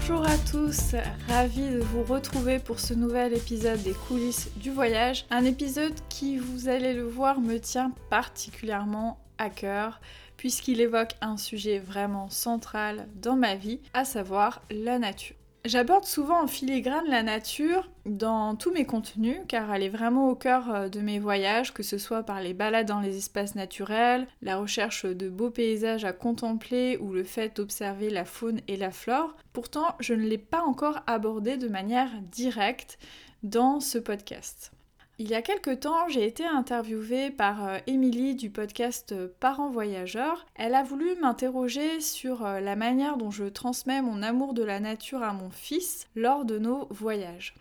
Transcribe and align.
Bonjour 0.00 0.26
à 0.26 0.38
tous, 0.50 0.94
ravi 1.28 1.68
de 1.68 1.78
vous 1.78 2.02
retrouver 2.02 2.58
pour 2.58 2.80
ce 2.80 2.94
nouvel 2.94 3.34
épisode 3.34 3.82
des 3.82 3.92
coulisses 3.92 4.50
du 4.56 4.70
voyage. 4.70 5.26
Un 5.30 5.44
épisode 5.44 5.92
qui, 6.08 6.38
vous 6.38 6.68
allez 6.68 6.94
le 6.94 7.02
voir, 7.02 7.38
me 7.38 7.58
tient 7.58 7.92
particulièrement 8.08 9.20
à 9.36 9.50
cœur 9.50 10.00
puisqu'il 10.38 10.80
évoque 10.80 11.12
un 11.20 11.36
sujet 11.36 11.78
vraiment 11.78 12.30
central 12.30 13.08
dans 13.16 13.36
ma 13.36 13.56
vie, 13.56 13.78
à 13.92 14.06
savoir 14.06 14.62
la 14.70 14.98
nature. 14.98 15.36
J'aborde 15.66 16.06
souvent 16.06 16.42
en 16.42 16.46
filigrane 16.46 17.06
la 17.06 17.22
nature 17.22 17.90
dans 18.06 18.56
tous 18.56 18.72
mes 18.72 18.86
contenus 18.86 19.36
car 19.46 19.70
elle 19.74 19.82
est 19.82 19.90
vraiment 19.90 20.30
au 20.30 20.34
cœur 20.34 20.74
euh, 20.74 20.88
de 20.88 21.00
mes 21.00 21.18
voyages, 21.18 21.74
que 21.74 21.82
ce 21.82 21.98
soit 21.98 22.22
par 22.22 22.40
les 22.40 22.54
balades 22.54 22.88
dans 22.88 23.00
les 23.00 23.18
espaces 23.18 23.54
naturels, 23.54 24.26
la 24.40 24.56
recherche 24.56 25.04
de 25.04 25.28
beaux 25.28 25.50
paysages 25.50 26.06
à 26.06 26.14
contempler 26.14 26.96
ou 26.96 27.12
le 27.12 27.24
fait 27.24 27.54
d'observer 27.54 28.08
la 28.08 28.24
faune 28.24 28.62
et 28.68 28.78
la 28.78 28.90
flore. 28.90 29.36
Pourtant, 29.52 29.96
je 30.00 30.14
ne 30.14 30.26
l'ai 30.26 30.38
pas 30.38 30.62
encore 30.62 31.00
abordé 31.06 31.58
de 31.58 31.68
manière 31.68 32.10
directe 32.32 32.98
dans 33.42 33.80
ce 33.80 33.98
podcast. 33.98 34.72
Il 35.22 35.28
y 35.28 35.34
a 35.34 35.42
quelque 35.42 35.74
temps, 35.74 36.08
j'ai 36.08 36.24
été 36.24 36.46
interviewée 36.46 37.30
par 37.30 37.68
euh, 37.68 37.76
Émilie 37.86 38.34
du 38.34 38.48
podcast 38.48 39.12
euh, 39.12 39.28
Parents 39.38 39.68
Voyageurs. 39.68 40.46
Elle 40.54 40.74
a 40.74 40.82
voulu 40.82 41.14
m'interroger 41.20 42.00
sur 42.00 42.46
euh, 42.46 42.60
la 42.60 42.74
manière 42.74 43.18
dont 43.18 43.30
je 43.30 43.44
transmets 43.44 44.00
mon 44.00 44.22
amour 44.22 44.54
de 44.54 44.62
la 44.62 44.80
nature 44.80 45.22
à 45.22 45.34
mon 45.34 45.50
fils 45.50 46.06
lors 46.16 46.46
de 46.46 46.58
nos 46.58 46.88
voyages. 46.88 47.54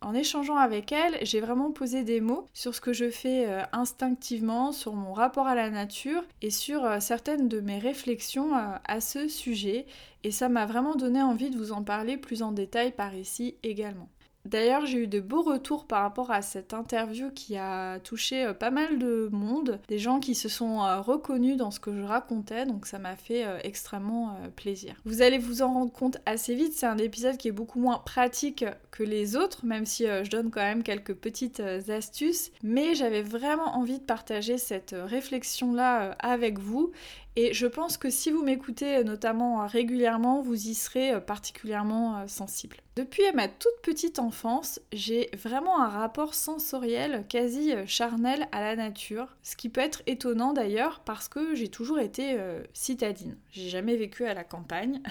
En 0.00 0.14
échangeant 0.14 0.56
avec 0.56 0.90
elle, 0.90 1.16
j'ai 1.22 1.40
vraiment 1.40 1.70
posé 1.70 2.02
des 2.02 2.20
mots 2.20 2.48
sur 2.52 2.74
ce 2.74 2.80
que 2.80 2.92
je 2.92 3.08
fais 3.08 3.46
instinctivement, 3.72 4.72
sur 4.72 4.94
mon 4.94 5.12
rapport 5.12 5.46
à 5.46 5.54
la 5.54 5.70
nature 5.70 6.24
et 6.42 6.50
sur 6.50 7.00
certaines 7.00 7.48
de 7.48 7.60
mes 7.60 7.78
réflexions 7.78 8.50
à 8.52 9.00
ce 9.00 9.26
sujet. 9.26 9.86
Et 10.22 10.32
ça 10.32 10.48
m'a 10.48 10.66
vraiment 10.66 10.96
donné 10.96 11.22
envie 11.22 11.50
de 11.50 11.56
vous 11.56 11.72
en 11.72 11.82
parler 11.82 12.18
plus 12.18 12.42
en 12.42 12.52
détail 12.52 12.92
par 12.92 13.14
ici 13.14 13.56
également. 13.62 14.08
D'ailleurs, 14.46 14.86
j'ai 14.86 14.98
eu 14.98 15.06
de 15.08 15.20
beaux 15.20 15.42
retours 15.42 15.86
par 15.86 16.02
rapport 16.02 16.30
à 16.30 16.40
cette 16.40 16.72
interview 16.72 17.30
qui 17.30 17.56
a 17.56 17.98
touché 18.00 18.44
euh, 18.44 18.54
pas 18.54 18.70
mal 18.70 18.98
de 18.98 19.28
monde, 19.32 19.80
des 19.88 19.98
gens 19.98 20.20
qui 20.20 20.34
se 20.34 20.48
sont 20.48 20.82
euh, 20.82 21.00
reconnus 21.00 21.56
dans 21.56 21.70
ce 21.70 21.80
que 21.80 21.92
je 21.92 22.02
racontais, 22.02 22.64
donc 22.64 22.86
ça 22.86 22.98
m'a 22.98 23.16
fait 23.16 23.44
euh, 23.44 23.58
extrêmement 23.64 24.36
plaisir. 24.54 24.94
Vous 25.04 25.22
allez 25.22 25.38
vous 25.38 25.62
en 25.62 25.72
rendre 25.72 25.92
compte 25.92 26.18
assez 26.26 26.54
vite, 26.54 26.74
c'est 26.74 26.86
un 26.86 26.98
épisode 26.98 27.36
qui 27.36 27.48
est 27.48 27.52
beaucoup 27.52 27.80
moins 27.80 27.98
pratique 27.98 28.64
les 29.02 29.36
autres, 29.36 29.64
même 29.64 29.86
si 29.86 30.06
je 30.06 30.30
donne 30.30 30.50
quand 30.50 30.62
même 30.62 30.82
quelques 30.82 31.14
petites 31.14 31.60
astuces, 31.88 32.50
mais 32.62 32.94
j'avais 32.94 33.22
vraiment 33.22 33.76
envie 33.76 33.98
de 33.98 34.04
partager 34.04 34.58
cette 34.58 34.94
réflexion-là 34.96 36.16
avec 36.20 36.58
vous 36.58 36.92
et 37.36 37.52
je 37.52 37.66
pense 37.66 37.98
que 37.98 38.08
si 38.08 38.30
vous 38.30 38.42
m'écoutez 38.42 39.04
notamment 39.04 39.66
régulièrement, 39.66 40.40
vous 40.40 40.68
y 40.68 40.74
serez 40.74 41.20
particulièrement 41.20 42.26
sensible. 42.28 42.76
Depuis 42.96 43.30
ma 43.34 43.46
toute 43.46 43.78
petite 43.82 44.18
enfance, 44.18 44.80
j'ai 44.90 45.28
vraiment 45.36 45.82
un 45.82 45.88
rapport 45.88 46.32
sensoriel 46.32 47.26
quasi 47.28 47.74
euh, 47.74 47.84
charnel 47.86 48.48
à 48.52 48.62
la 48.62 48.74
nature, 48.74 49.36
ce 49.42 49.54
qui 49.54 49.68
peut 49.68 49.82
être 49.82 50.02
étonnant 50.06 50.54
d'ailleurs 50.54 51.00
parce 51.00 51.28
que 51.28 51.54
j'ai 51.54 51.68
toujours 51.68 51.98
été 51.98 52.38
euh, 52.38 52.62
citadine. 52.72 53.36
J'ai 53.50 53.68
jamais 53.68 53.96
vécu 53.96 54.24
à 54.24 54.32
la 54.32 54.44
campagne, 54.44 55.02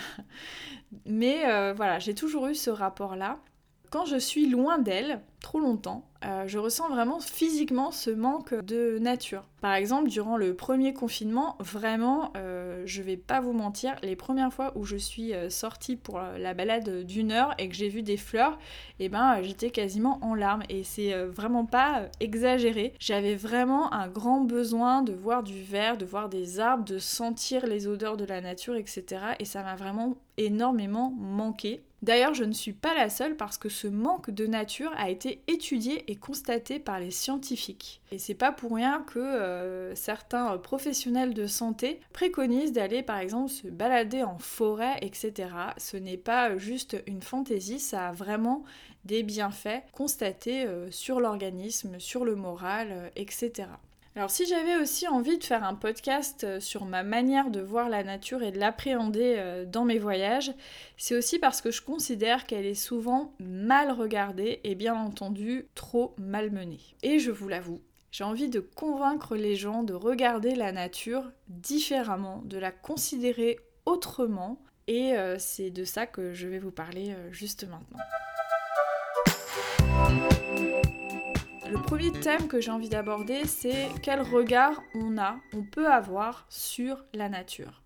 mais 1.05 1.45
euh, 1.45 1.73
voilà, 1.77 1.99
j'ai 1.99 2.15
toujours 2.15 2.47
eu 2.47 2.55
ce 2.55 2.71
rapport-là. 2.71 3.39
Quand 3.95 4.03
je 4.03 4.17
suis 4.17 4.49
loin 4.49 4.77
d'elle, 4.77 5.21
trop 5.39 5.61
longtemps, 5.61 6.03
euh, 6.25 6.43
je 6.47 6.57
ressens 6.57 6.89
vraiment 6.89 7.21
physiquement 7.21 7.91
ce 7.91 8.09
manque 8.09 8.53
de 8.53 8.99
nature. 8.99 9.45
Par 9.61 9.73
exemple, 9.73 10.09
durant 10.09 10.35
le 10.35 10.53
premier 10.53 10.93
confinement, 10.93 11.55
vraiment, 11.59 12.33
euh, 12.35 12.83
je 12.85 13.01
vais 13.01 13.15
pas 13.15 13.39
vous 13.39 13.53
mentir, 13.53 13.95
les 14.03 14.17
premières 14.17 14.51
fois 14.51 14.73
où 14.75 14.83
je 14.83 14.97
suis 14.97 15.33
euh, 15.33 15.49
sortie 15.49 15.95
pour 15.95 16.19
la 16.19 16.53
balade 16.53 17.05
d'une 17.05 17.31
heure 17.31 17.53
et 17.57 17.69
que 17.69 17.75
j'ai 17.75 17.87
vu 17.87 18.01
des 18.01 18.17
fleurs, 18.17 18.59
eh 18.99 19.07
ben 19.07 19.41
j'étais 19.43 19.69
quasiment 19.69 20.19
en 20.21 20.35
larmes 20.35 20.63
et 20.67 20.83
c'est 20.83 21.15
vraiment 21.27 21.65
pas 21.65 22.09
exagéré. 22.19 22.91
J'avais 22.99 23.35
vraiment 23.35 23.93
un 23.93 24.09
grand 24.09 24.41
besoin 24.41 25.03
de 25.03 25.13
voir 25.13 25.41
du 25.41 25.63
vert, 25.63 25.97
de 25.97 26.05
voir 26.05 26.27
des 26.27 26.59
arbres, 26.59 26.83
de 26.83 26.99
sentir 26.99 27.65
les 27.65 27.87
odeurs 27.87 28.17
de 28.17 28.25
la 28.25 28.41
nature, 28.41 28.75
etc. 28.75 29.05
Et 29.39 29.45
ça 29.45 29.63
m'a 29.63 29.77
vraiment 29.77 30.17
énormément 30.37 31.11
manqué. 31.17 31.81
D'ailleurs, 32.01 32.35
je 32.35 32.43
ne 32.43 32.51
suis 32.51 32.73
pas 32.73 32.93
la 32.93 33.09
seule 33.09 33.35
parce 33.35 33.57
que 33.57 33.69
ce 33.69 33.87
manque 33.87 34.29
de 34.29 34.45
nature 34.45 34.91
a 34.95 35.09
été 35.09 35.41
étudié 35.47 36.03
et 36.11 36.15
constaté 36.15 36.77
par 36.77 36.99
les 36.99 37.09
scientifiques. 37.09 37.99
Et 38.11 38.19
c'est 38.19 38.35
pas 38.35 38.51
pour 38.51 38.75
rien 38.75 39.03
que 39.07 39.17
euh, 39.17 39.95
certains 39.95 40.55
professionnels 40.59 41.33
de 41.33 41.47
santé 41.47 41.99
préconisent 42.13 42.73
d'aller 42.73 43.01
par 43.01 43.17
exemple 43.17 43.49
se 43.49 43.67
balader 43.67 44.21
en 44.21 44.37
forêt, 44.37 44.99
etc. 45.01 45.49
Ce 45.77 45.97
n'est 45.97 46.17
pas 46.17 46.57
juste 46.57 47.01
une 47.07 47.23
fantaisie, 47.23 47.79
ça 47.79 48.09
a 48.09 48.11
vraiment 48.11 48.63
des 49.05 49.23
bienfaits 49.23 49.83
constatés 49.91 50.65
euh, 50.65 50.91
sur 50.91 51.19
l'organisme, 51.19 51.99
sur 51.99 52.25
le 52.25 52.35
moral, 52.35 52.89
euh, 52.91 53.09
etc. 53.15 53.67
Alors 54.17 54.31
si 54.31 54.45
j'avais 54.45 54.77
aussi 54.77 55.09
envie 55.09 55.37
de 55.37 55.43
faire 55.43 55.65
un 55.65 55.75
podcast 55.75 56.45
euh, 56.45 56.61
sur 56.61 56.85
ma 56.85 57.03
manière 57.03 57.49
de 57.49 57.59
voir 57.59 57.89
la 57.89 58.01
nature 58.01 58.43
et 58.43 58.53
de 58.53 58.59
l'appréhender 58.59 59.35
euh, 59.37 59.65
dans 59.65 59.83
mes 59.83 59.99
voyages, 59.99 60.53
c'est 60.95 61.17
aussi 61.17 61.37
parce 61.37 61.59
que 61.59 61.69
je 61.69 61.81
considère 61.81 62.45
qu'elle 62.45 62.65
est 62.65 62.75
souvent 62.75 63.33
mal 63.39 63.91
regardée 63.91 64.61
et 64.63 64.73
bien 64.73 64.95
entendu 64.95 65.67
trop 65.75 66.15
malmenée. 66.17 66.79
Et 67.03 67.19
je 67.19 67.29
vous 67.29 67.49
l'avoue, 67.49 67.81
j'ai 68.11 68.23
envie 68.23 68.47
de 68.47 68.61
convaincre 68.61 69.35
les 69.35 69.57
gens 69.57 69.83
de 69.83 69.93
regarder 69.93 70.55
la 70.55 70.71
nature 70.71 71.29
différemment, 71.49 72.41
de 72.45 72.57
la 72.57 72.71
considérer 72.71 73.59
autrement, 73.85 74.63
et 74.87 75.17
euh, 75.17 75.35
c'est 75.39 75.71
de 75.71 75.83
ça 75.83 76.07
que 76.07 76.33
je 76.33 76.47
vais 76.47 76.59
vous 76.59 76.71
parler 76.71 77.13
juste 77.31 77.67
maintenant. 77.67 77.99
Le 81.67 81.81
premier 81.81 82.11
thème 82.11 82.47
que 82.47 82.61
j'ai 82.61 82.69
envie 82.69 82.89
d'aborder, 82.89 83.45
c'est 83.45 83.87
quel 84.03 84.21
regard 84.21 84.83
on 84.93 85.17
a, 85.17 85.37
on 85.51 85.63
peut 85.63 85.87
avoir 85.87 86.45
sur 86.47 87.03
la 87.13 87.27
nature. 87.27 87.81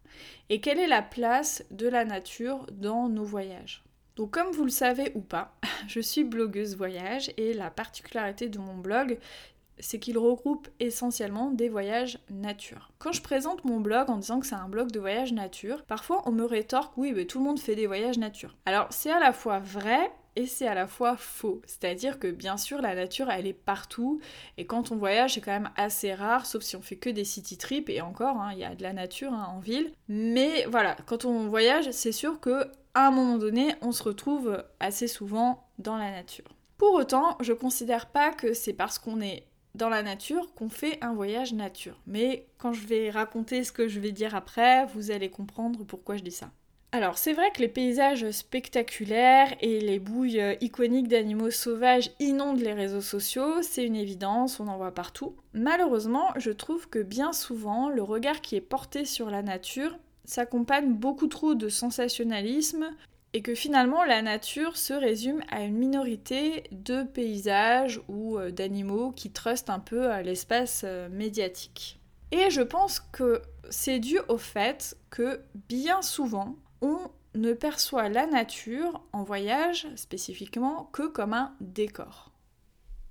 Et 0.49 0.59
quelle 0.59 0.79
est 0.79 0.87
la 0.87 1.01
place 1.01 1.63
de 1.71 1.87
la 1.87 2.03
nature 2.03 2.65
dans 2.73 3.07
nos 3.07 3.23
voyages. 3.23 3.83
Donc 4.17 4.31
comme 4.31 4.51
vous 4.51 4.65
le 4.65 4.69
savez 4.69 5.13
ou 5.15 5.21
pas, 5.21 5.55
je 5.87 6.01
suis 6.01 6.25
blogueuse 6.25 6.75
voyage 6.75 7.31
et 7.37 7.53
la 7.53 7.71
particularité 7.71 8.49
de 8.49 8.59
mon 8.59 8.75
blog, 8.75 9.17
c'est 9.79 9.99
qu'il 9.99 10.17
regroupe 10.17 10.67
essentiellement 10.81 11.49
des 11.49 11.69
voyages 11.69 12.19
nature. 12.29 12.91
Quand 12.99 13.13
je 13.13 13.21
présente 13.21 13.63
mon 13.63 13.79
blog 13.79 14.09
en 14.09 14.17
disant 14.17 14.41
que 14.41 14.45
c'est 14.45 14.55
un 14.55 14.67
blog 14.67 14.91
de 14.91 14.99
voyage 14.99 15.31
nature, 15.31 15.83
parfois 15.83 16.21
on 16.25 16.33
me 16.33 16.43
rétorque 16.43 16.97
oui 16.97 17.13
mais 17.15 17.23
tout 17.23 17.39
le 17.39 17.45
monde 17.45 17.61
fait 17.61 17.75
des 17.75 17.87
voyages 17.87 18.17
nature. 18.17 18.57
Alors 18.65 18.87
c'est 18.89 19.11
à 19.11 19.19
la 19.19 19.31
fois 19.31 19.59
vrai 19.59 20.11
et 20.35 20.45
c'est 20.45 20.67
à 20.67 20.73
la 20.73 20.87
fois 20.87 21.17
faux. 21.17 21.61
C'est-à-dire 21.65 22.19
que 22.19 22.27
bien 22.27 22.57
sûr 22.57 22.81
la 22.81 22.95
nature 22.95 23.29
elle 23.29 23.47
est 23.47 23.53
partout 23.53 24.19
et 24.57 24.65
quand 24.65 24.91
on 24.91 24.97
voyage 24.97 25.35
c'est 25.35 25.41
quand 25.41 25.51
même 25.51 25.71
assez 25.75 26.13
rare 26.13 26.45
sauf 26.45 26.63
si 26.63 26.75
on 26.75 26.81
fait 26.81 26.95
que 26.95 27.09
des 27.09 27.25
city 27.25 27.57
trips 27.57 27.89
et 27.89 28.01
encore 28.01 28.37
hein, 28.37 28.51
il 28.53 28.59
y 28.59 28.63
a 28.63 28.75
de 28.75 28.83
la 28.83 28.93
nature 28.93 29.33
hein, 29.33 29.47
en 29.55 29.59
ville. 29.59 29.91
Mais 30.07 30.65
voilà, 30.65 30.95
quand 31.05 31.25
on 31.25 31.47
voyage 31.47 31.91
c'est 31.91 32.11
sûr 32.11 32.39
que 32.39 32.65
à 32.93 33.07
un 33.07 33.11
moment 33.11 33.37
donné 33.37 33.75
on 33.81 33.91
se 33.91 34.03
retrouve 34.03 34.63
assez 34.79 35.07
souvent 35.07 35.67
dans 35.77 35.97
la 35.97 36.11
nature. 36.11 36.45
Pour 36.77 36.93
autant, 36.93 37.37
je 37.41 37.51
considère 37.51 38.05
pas 38.05 38.31
que 38.31 38.53
c'est 38.53 38.71
parce 38.71 38.99
qu'on 38.99 39.19
est 39.19 39.43
dans 39.75 39.89
la 39.89 40.01
nature 40.01 40.53
qu'on 40.55 40.69
fait 40.69 40.97
un 41.03 41.13
voyage 41.13 41.53
nature. 41.53 41.99
Mais 42.07 42.47
quand 42.57 42.73
je 42.73 42.87
vais 42.87 43.09
raconter 43.09 43.63
ce 43.63 43.71
que 43.71 43.87
je 43.87 43.99
vais 43.99 44.11
dire 44.11 44.35
après, 44.35 44.85
vous 44.87 45.11
allez 45.11 45.29
comprendre 45.29 45.83
pourquoi 45.83 46.15
je 46.15 46.23
dis 46.23 46.31
ça. 46.31 46.51
Alors 46.91 47.19
c'est 47.19 47.33
vrai 47.33 47.51
que 47.51 47.61
les 47.61 47.67
paysages 47.67 48.31
spectaculaires 48.31 49.55
et 49.61 49.79
les 49.79 49.99
bouilles 49.99 50.57
iconiques 50.59 51.07
d'animaux 51.07 51.51
sauvages 51.51 52.09
inondent 52.19 52.61
les 52.61 52.73
réseaux 52.73 53.01
sociaux, 53.01 53.61
c'est 53.61 53.85
une 53.85 53.95
évidence, 53.95 54.59
on 54.59 54.67
en 54.67 54.77
voit 54.77 54.93
partout. 54.93 55.35
Malheureusement, 55.53 56.29
je 56.37 56.49
trouve 56.49 56.89
que 56.89 56.97
bien 56.97 57.31
souvent, 57.31 57.89
le 57.89 58.01
regard 58.01 58.41
qui 58.41 58.55
est 58.55 58.61
porté 58.61 59.05
sur 59.05 59.29
la 59.29 59.43
nature 59.43 59.99
s'accompagne 60.25 60.93
beaucoup 60.93 61.27
trop 61.27 61.53
de 61.53 61.69
sensationnalisme 61.69 62.89
et 63.33 63.43
que 63.43 63.53
finalement 63.53 64.03
la 64.03 64.23
nature 64.23 64.75
se 64.75 64.93
résume 64.93 65.43
à 65.51 65.61
une 65.61 65.77
minorité 65.77 66.63
de 66.71 67.03
paysages 67.03 68.01
ou 68.07 68.39
euh, 68.39 68.49
d'animaux 68.49 69.11
qui 69.11 69.31
trustent 69.31 69.69
un 69.69 69.79
peu 69.79 70.21
l'espace 70.21 70.81
euh, 70.85 71.07
médiatique. 71.09 71.99
Et 72.31 72.49
je 72.49 72.61
pense 72.61 72.99
que 72.99 73.41
c'est 73.69 73.99
dû 73.99 74.19
au 74.27 74.37
fait 74.37 74.97
que 75.11 75.41
bien 75.67 76.01
souvent 76.01 76.55
on 76.81 76.99
ne 77.35 77.53
perçoit 77.53 78.09
la 78.09 78.25
nature 78.25 79.01
en 79.13 79.23
voyage 79.23 79.87
spécifiquement 79.95 80.89
que 80.91 81.07
comme 81.07 81.33
un 81.33 81.53
décor. 81.61 82.31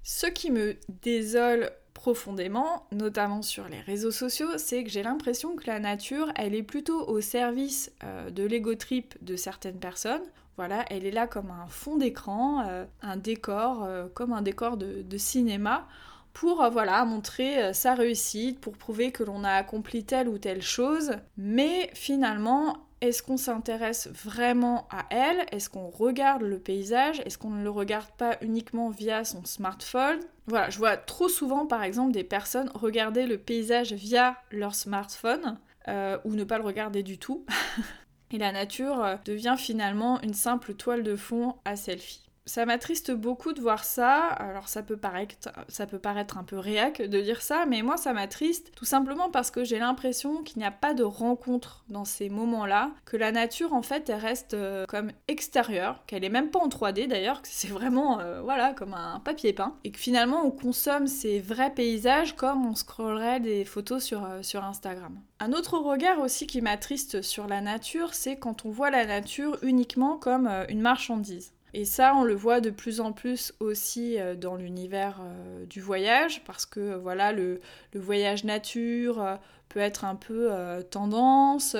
Ce 0.02 0.26
qui 0.26 0.50
me 0.50 0.76
désole 1.02 1.70
profondément, 1.98 2.86
notamment 2.92 3.42
sur 3.42 3.68
les 3.68 3.80
réseaux 3.80 4.12
sociaux, 4.12 4.56
c'est 4.56 4.84
que 4.84 4.90
j'ai 4.90 5.02
l'impression 5.02 5.56
que 5.56 5.66
la 5.66 5.80
nature, 5.80 6.32
elle 6.36 6.54
est 6.54 6.62
plutôt 6.62 7.06
au 7.08 7.20
service 7.20 7.92
euh, 8.04 8.30
de 8.30 8.44
l'ego 8.44 8.74
trip 8.76 9.16
de 9.22 9.34
certaines 9.34 9.80
personnes. 9.80 10.22
Voilà, 10.56 10.84
elle 10.90 11.04
est 11.04 11.10
là 11.10 11.26
comme 11.26 11.50
un 11.50 11.66
fond 11.66 11.96
d'écran, 11.96 12.64
euh, 12.66 12.84
un 13.02 13.16
décor, 13.16 13.84
euh, 13.84 14.06
comme 14.14 14.32
un 14.32 14.42
décor 14.42 14.76
de, 14.76 15.18
cinéma, 15.18 15.88
pour 16.32 16.68
voilà 16.70 17.04
montrer 17.04 17.74
sa 17.74 17.94
réussite, 17.94 18.60
pour 18.60 18.76
prouver 18.76 19.10
que 19.10 19.24
l'on 19.24 19.42
a 19.42 19.52
accompli 19.52 20.04
telle 20.04 20.28
ou 20.28 20.38
telle 20.38 20.62
chose. 20.62 21.16
Mais 21.36 21.90
finalement, 21.94 22.87
est-ce 23.00 23.22
qu'on 23.22 23.36
s'intéresse 23.36 24.08
vraiment 24.08 24.88
à 24.90 25.04
elle? 25.10 25.46
Est-ce 25.52 25.70
qu'on 25.70 25.88
regarde 25.88 26.42
le 26.42 26.58
paysage? 26.58 27.20
Est-ce 27.24 27.38
qu'on 27.38 27.50
ne 27.50 27.62
le 27.62 27.70
regarde 27.70 28.10
pas 28.16 28.36
uniquement 28.40 28.90
via 28.90 29.24
son 29.24 29.44
smartphone? 29.44 30.18
Voilà, 30.46 30.70
je 30.70 30.78
vois 30.78 30.96
trop 30.96 31.28
souvent 31.28 31.66
par 31.66 31.82
exemple 31.84 32.12
des 32.12 32.24
personnes 32.24 32.70
regarder 32.74 33.26
le 33.26 33.38
paysage 33.38 33.92
via 33.92 34.36
leur 34.50 34.74
smartphone 34.74 35.58
euh, 35.86 36.18
ou 36.24 36.34
ne 36.34 36.44
pas 36.44 36.58
le 36.58 36.64
regarder 36.64 37.02
du 37.02 37.18
tout. 37.18 37.46
Et 38.30 38.38
la 38.38 38.52
nature 38.52 39.02
euh, 39.02 39.16
devient 39.24 39.56
finalement 39.56 40.20
une 40.22 40.34
simple 40.34 40.74
toile 40.74 41.02
de 41.02 41.16
fond 41.16 41.56
à 41.64 41.76
selfie 41.76 42.27
ça 42.48 42.64
m'attriste 42.64 43.12
beaucoup 43.12 43.52
de 43.52 43.60
voir 43.60 43.84
ça. 43.84 44.24
Alors 44.24 44.68
ça 44.68 44.82
peut 44.82 44.96
paraître, 44.96 46.38
un 46.38 46.44
peu 46.44 46.58
réac 46.58 47.02
de 47.02 47.20
dire 47.20 47.42
ça, 47.42 47.66
mais 47.66 47.82
moi 47.82 47.96
ça 47.96 48.12
m'attriste 48.12 48.72
tout 48.74 48.86
simplement 48.86 49.30
parce 49.30 49.50
que 49.50 49.64
j'ai 49.64 49.78
l'impression 49.78 50.42
qu'il 50.42 50.58
n'y 50.58 50.64
a 50.64 50.70
pas 50.70 50.94
de 50.94 51.02
rencontre 51.02 51.84
dans 51.88 52.06
ces 52.06 52.30
moments-là, 52.30 52.90
que 53.04 53.16
la 53.16 53.32
nature 53.32 53.74
en 53.74 53.82
fait 53.82 54.08
elle 54.08 54.20
reste 54.20 54.54
euh, 54.54 54.86
comme 54.86 55.12
extérieure, 55.28 56.02
qu'elle 56.06 56.24
est 56.24 56.30
même 56.30 56.50
pas 56.50 56.58
en 56.58 56.68
3D 56.68 57.06
d'ailleurs, 57.06 57.42
que 57.42 57.48
c'est 57.50 57.68
vraiment 57.68 58.18
euh, 58.18 58.40
voilà 58.40 58.72
comme 58.72 58.94
un 58.94 59.20
papier 59.20 59.52
peint, 59.52 59.76
et 59.84 59.90
que 59.90 59.98
finalement 59.98 60.42
on 60.44 60.50
consomme 60.50 61.06
ces 61.06 61.40
vrais 61.40 61.74
paysages 61.74 62.34
comme 62.34 62.64
on 62.64 62.74
scrollerait 62.74 63.40
des 63.40 63.66
photos 63.66 64.02
sur, 64.02 64.24
euh, 64.24 64.42
sur 64.42 64.64
Instagram. 64.64 65.20
Un 65.40 65.52
autre 65.52 65.78
regard 65.78 66.18
aussi 66.18 66.46
qui 66.46 66.62
m'attriste 66.62 67.20
sur 67.20 67.46
la 67.46 67.60
nature, 67.60 68.14
c'est 68.14 68.36
quand 68.36 68.64
on 68.64 68.70
voit 68.70 68.90
la 68.90 69.04
nature 69.04 69.58
uniquement 69.62 70.16
comme 70.16 70.48
une 70.68 70.80
marchandise. 70.80 71.52
Et 71.74 71.84
ça, 71.84 72.14
on 72.14 72.24
le 72.24 72.34
voit 72.34 72.60
de 72.60 72.70
plus 72.70 73.00
en 73.00 73.12
plus 73.12 73.52
aussi 73.60 74.18
euh, 74.18 74.34
dans 74.34 74.56
l'univers 74.56 75.20
euh, 75.20 75.66
du 75.66 75.80
voyage, 75.80 76.42
parce 76.44 76.64
que 76.66 76.94
voilà, 76.96 77.32
le, 77.32 77.60
voyage 77.94 78.44
nature 78.44 79.22
euh, 79.22 79.36
peut 79.68 79.80
être 79.80 80.04
un 80.04 80.14
peu 80.14 80.50
tendance. 80.90 81.76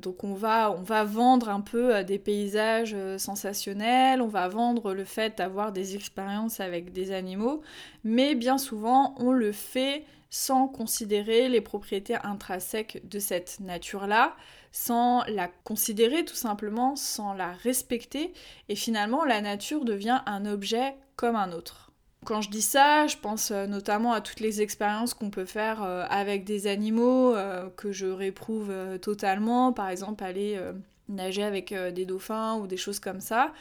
Donc 0.00 0.24
on 0.24 0.34
va, 0.34 0.74
vendre 1.04 1.48
un 1.48 1.60
peu 1.60 2.02
des 2.04 2.18
paysages 2.18 2.96
sensationnels, 3.18 4.22
on 4.22 4.28
va 4.28 4.48
vendre 4.48 4.94
le 4.94 5.04
fait 5.04 5.38
d'avoir 5.38 5.72
des 5.72 5.94
expériences 5.94 6.60
avec 6.60 6.92
des 6.92 7.12
animaux, 7.12 7.62
mais 8.04 8.34
bien 8.34 8.58
souvent 8.58 9.14
on 9.18 9.32
le 9.32 9.52
fait 9.52 10.04
sans 10.30 10.68
considérer 10.68 11.48
les 11.48 11.60
propriétés 11.60 12.16
intrinsèques 12.22 13.02
de 13.08 13.18
cette 13.18 13.58
nature-là 13.60 14.36
sans 14.72 15.24
la 15.24 15.48
considérer 15.48 16.24
tout 16.24 16.34
simplement, 16.34 16.96
sans 16.96 17.34
la 17.34 17.52
respecter, 17.52 18.32
et 18.68 18.76
finalement 18.76 19.24
la 19.24 19.40
nature 19.40 19.84
devient 19.84 20.20
un 20.26 20.46
objet 20.46 20.94
comme 21.16 21.36
un 21.36 21.52
autre. 21.52 21.89
Quand 22.26 22.42
je 22.42 22.50
dis 22.50 22.62
ça, 22.62 23.06
je 23.06 23.16
pense 23.16 23.50
euh, 23.50 23.66
notamment 23.66 24.12
à 24.12 24.20
toutes 24.20 24.40
les 24.40 24.60
expériences 24.60 25.14
qu'on 25.14 25.30
peut 25.30 25.46
faire 25.46 25.82
euh, 25.82 26.04
avec 26.10 26.44
des 26.44 26.66
animaux 26.66 27.34
euh, 27.34 27.70
que 27.76 27.92
je 27.92 28.06
réprouve 28.06 28.72
totalement, 29.00 29.72
par 29.72 29.88
exemple 29.88 30.22
aller 30.22 30.60
nager 31.08 31.42
avec 31.42 31.74
des 31.74 32.04
dauphins 32.04 32.56
ou 32.56 32.66
des 32.66 32.76
choses 32.76 33.00
comme 33.00 33.20
ça, 33.20 33.52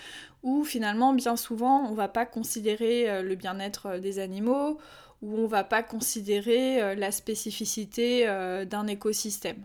où 0.43 0.63
finalement 0.63 1.13
bien 1.13 1.35
souvent 1.35 1.89
on 1.89 1.93
va 1.93 2.07
pas 2.07 2.25
considérer 2.25 3.23
le 3.23 3.35
bien-être 3.35 3.97
des 3.97 4.19
animaux, 4.19 4.77
ou 5.21 5.37
on 5.37 5.47
va 5.47 5.63
pas 5.63 5.81
considérer 5.81 6.95
la 6.95 7.11
spécificité 7.11 8.25
d'un 8.69 8.85
écosystème. 8.87 9.63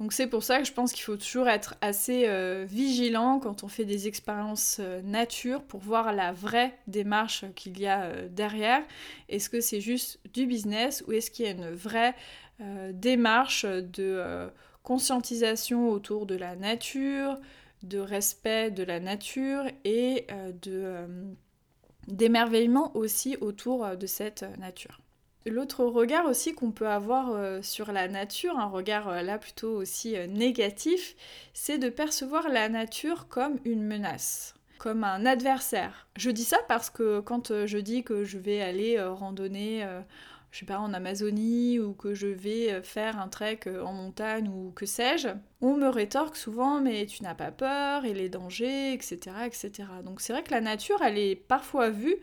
Donc 0.00 0.12
c'est 0.12 0.26
pour 0.26 0.42
ça 0.42 0.58
que 0.58 0.64
je 0.66 0.72
pense 0.72 0.92
qu'il 0.92 1.04
faut 1.04 1.16
toujours 1.16 1.48
être 1.48 1.76
assez 1.80 2.24
euh, 2.26 2.64
vigilant 2.68 3.38
quand 3.38 3.62
on 3.62 3.68
fait 3.68 3.84
des 3.84 4.08
expériences 4.08 4.78
euh, 4.80 5.00
nature 5.02 5.62
pour 5.62 5.80
voir 5.80 6.12
la 6.12 6.32
vraie 6.32 6.76
démarche 6.88 7.44
qu'il 7.54 7.78
y 7.78 7.86
a 7.86 8.02
euh, 8.02 8.28
derrière. 8.28 8.82
Est-ce 9.28 9.48
que 9.48 9.60
c'est 9.60 9.80
juste 9.80 10.18
du 10.32 10.46
business 10.46 11.04
ou 11.06 11.12
est-ce 11.12 11.30
qu'il 11.30 11.44
y 11.44 11.48
a 11.48 11.52
une 11.52 11.70
vraie 11.70 12.14
démarche 12.92 13.64
de 13.64 14.48
conscientisation 14.84 15.88
autour 15.90 16.24
de 16.24 16.36
la 16.36 16.54
nature, 16.54 17.40
de 17.82 17.98
respect 17.98 18.70
de 18.70 18.84
la 18.84 19.00
nature 19.00 19.64
et 19.84 20.28
d'émerveillement 22.06 22.96
aussi 22.96 23.36
autour 23.40 23.96
de 23.96 24.06
cette 24.06 24.44
nature? 24.56 25.03
L'autre 25.46 25.84
regard 25.84 26.24
aussi 26.24 26.54
qu'on 26.54 26.70
peut 26.70 26.88
avoir 26.88 27.32
euh, 27.32 27.60
sur 27.60 27.92
la 27.92 28.08
nature, 28.08 28.58
un 28.58 28.66
regard 28.66 29.08
euh, 29.08 29.20
là 29.20 29.36
plutôt 29.36 29.76
aussi 29.76 30.16
euh, 30.16 30.26
négatif, 30.26 31.14
c'est 31.52 31.76
de 31.76 31.90
percevoir 31.90 32.48
la 32.48 32.70
nature 32.70 33.28
comme 33.28 33.58
une 33.66 33.82
menace, 33.82 34.54
comme 34.78 35.04
un 35.04 35.26
adversaire. 35.26 36.08
Je 36.16 36.30
dis 36.30 36.44
ça 36.44 36.56
parce 36.66 36.88
que 36.88 37.20
quand 37.20 37.66
je 37.66 37.76
dis 37.76 38.04
que 38.04 38.24
je 38.24 38.38
vais 38.38 38.62
aller 38.62 38.98
randonner, 39.02 39.86
je 40.50 40.60
sais 40.60 40.66
pas, 40.66 40.78
en 40.78 40.94
Amazonie 40.94 41.78
ou 41.78 41.92
que 41.92 42.14
je 42.14 42.26
vais 42.26 42.82
faire 42.82 43.18
un 43.18 43.28
trek 43.28 43.60
en 43.84 43.92
montagne 43.92 44.48
ou 44.48 44.72
que 44.74 44.86
sais-je, 44.86 45.28
on 45.60 45.76
me 45.76 45.88
rétorque 45.88 46.36
souvent 46.36 46.80
mais 46.80 47.04
tu 47.04 47.22
n'as 47.22 47.34
pas 47.34 47.50
peur 47.50 48.06
et 48.06 48.14
les 48.14 48.30
dangers, 48.30 48.94
etc. 48.94 49.18
etc. 49.46 49.70
Donc 50.04 50.22
c'est 50.22 50.32
vrai 50.32 50.42
que 50.42 50.52
la 50.52 50.62
nature, 50.62 51.02
elle 51.02 51.18
est 51.18 51.36
parfois 51.36 51.90
vue 51.90 52.16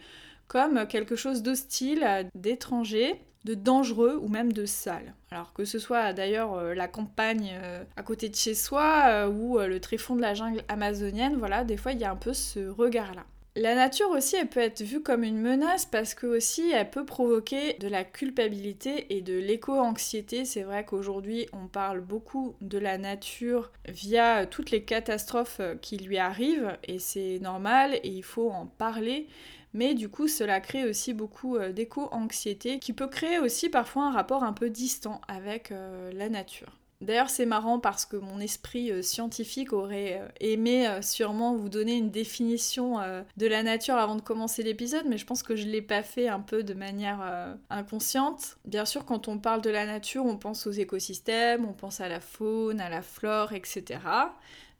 comme 0.51 0.85
quelque 0.85 1.15
chose 1.15 1.43
d'hostile, 1.43 2.05
d'étranger, 2.35 3.21
de 3.45 3.53
dangereux 3.53 4.19
ou 4.21 4.27
même 4.27 4.51
de 4.51 4.65
sale. 4.65 5.15
Alors 5.31 5.53
que 5.53 5.63
ce 5.63 5.79
soit 5.79 6.11
d'ailleurs 6.11 6.55
euh, 6.55 6.73
la 6.73 6.89
campagne 6.89 7.53
euh, 7.53 7.85
à 7.95 8.03
côté 8.03 8.27
de 8.27 8.35
chez 8.35 8.53
soi 8.53 9.05
euh, 9.07 9.29
ou 9.29 9.59
le 9.59 9.79
tréfonds 9.79 10.17
de 10.17 10.21
la 10.21 10.33
jungle 10.33 10.61
amazonienne, 10.67 11.37
voilà, 11.37 11.63
des 11.63 11.77
fois 11.77 11.93
il 11.93 11.99
y 11.99 12.03
a 12.03 12.11
un 12.11 12.17
peu 12.17 12.33
ce 12.33 12.67
regard-là. 12.67 13.23
La 13.55 13.75
nature 13.75 14.09
aussi, 14.09 14.37
elle 14.37 14.47
peut 14.47 14.61
être 14.61 14.81
vue 14.81 15.01
comme 15.01 15.23
une 15.23 15.39
menace 15.39 15.85
parce 15.85 16.13
que 16.15 16.27
aussi 16.27 16.69
elle 16.71 16.89
peut 16.89 17.05
provoquer 17.05 17.73
de 17.79 17.87
la 17.87 18.03
culpabilité 18.03 19.15
et 19.15 19.21
de 19.21 19.37
l'éco-anxiété. 19.37 20.43
C'est 20.43 20.63
vrai 20.63 20.83
qu'aujourd'hui 20.83 21.47
on 21.53 21.67
parle 21.67 22.01
beaucoup 22.01 22.55
de 22.59 22.77
la 22.77 22.97
nature 22.97 23.71
via 23.87 24.45
toutes 24.45 24.71
les 24.71 24.83
catastrophes 24.83 25.61
qui 25.81 25.95
lui 25.95 26.17
arrivent 26.17 26.77
et 26.83 26.99
c'est 26.99 27.39
normal 27.39 27.95
et 28.03 28.09
il 28.09 28.23
faut 28.23 28.49
en 28.49 28.65
parler 28.65 29.27
mais 29.73 29.93
du 29.93 30.09
coup 30.09 30.27
cela 30.27 30.59
crée 30.59 30.87
aussi 30.87 31.13
beaucoup 31.13 31.57
euh, 31.57 31.71
d'éco-anxiété 31.71 32.79
qui 32.79 32.93
peut 32.93 33.07
créer 33.07 33.39
aussi 33.39 33.69
parfois 33.69 34.05
un 34.05 34.11
rapport 34.11 34.43
un 34.43 34.53
peu 34.53 34.69
distant 34.69 35.21
avec 35.27 35.71
euh, 35.71 36.11
la 36.13 36.29
nature. 36.29 36.77
D'ailleurs, 36.99 37.31
c'est 37.31 37.47
marrant 37.47 37.79
parce 37.79 38.05
que 38.05 38.15
mon 38.15 38.39
esprit 38.39 38.91
euh, 38.91 39.01
scientifique 39.01 39.73
aurait 39.73 40.21
aimé 40.39 40.87
sûrement 41.01 41.55
vous 41.55 41.67
donner 41.67 41.95
une 41.95 42.11
définition 42.11 42.99
de 43.37 43.47
la 43.47 43.63
nature 43.63 43.95
avant 43.95 44.15
de 44.15 44.21
commencer 44.21 44.61
l'épisode, 44.61 45.05
mais 45.07 45.17
je 45.17 45.25
pense 45.25 45.41
que 45.41 45.55
je 45.55 45.65
ne 45.65 45.71
l'ai 45.71 45.81
pas 45.81 46.03
fait 46.03 46.27
un 46.27 46.41
peu 46.41 46.61
de 46.61 46.75
manière 46.75 47.57
inconsciente. 47.71 48.57
Bien 48.65 48.85
sûr, 48.85 49.03
quand 49.03 49.27
on 49.27 49.39
parle 49.39 49.61
de 49.61 49.71
la 49.71 49.87
nature, 49.87 50.25
on 50.25 50.37
pense 50.37 50.67
aux 50.67 50.71
écosystèmes, 50.71 51.65
on 51.65 51.73
pense 51.73 52.01
à 52.01 52.07
la 52.07 52.19
faune, 52.19 52.79
à 52.79 52.89
la 52.89 53.01
flore, 53.01 53.53
etc. 53.53 53.97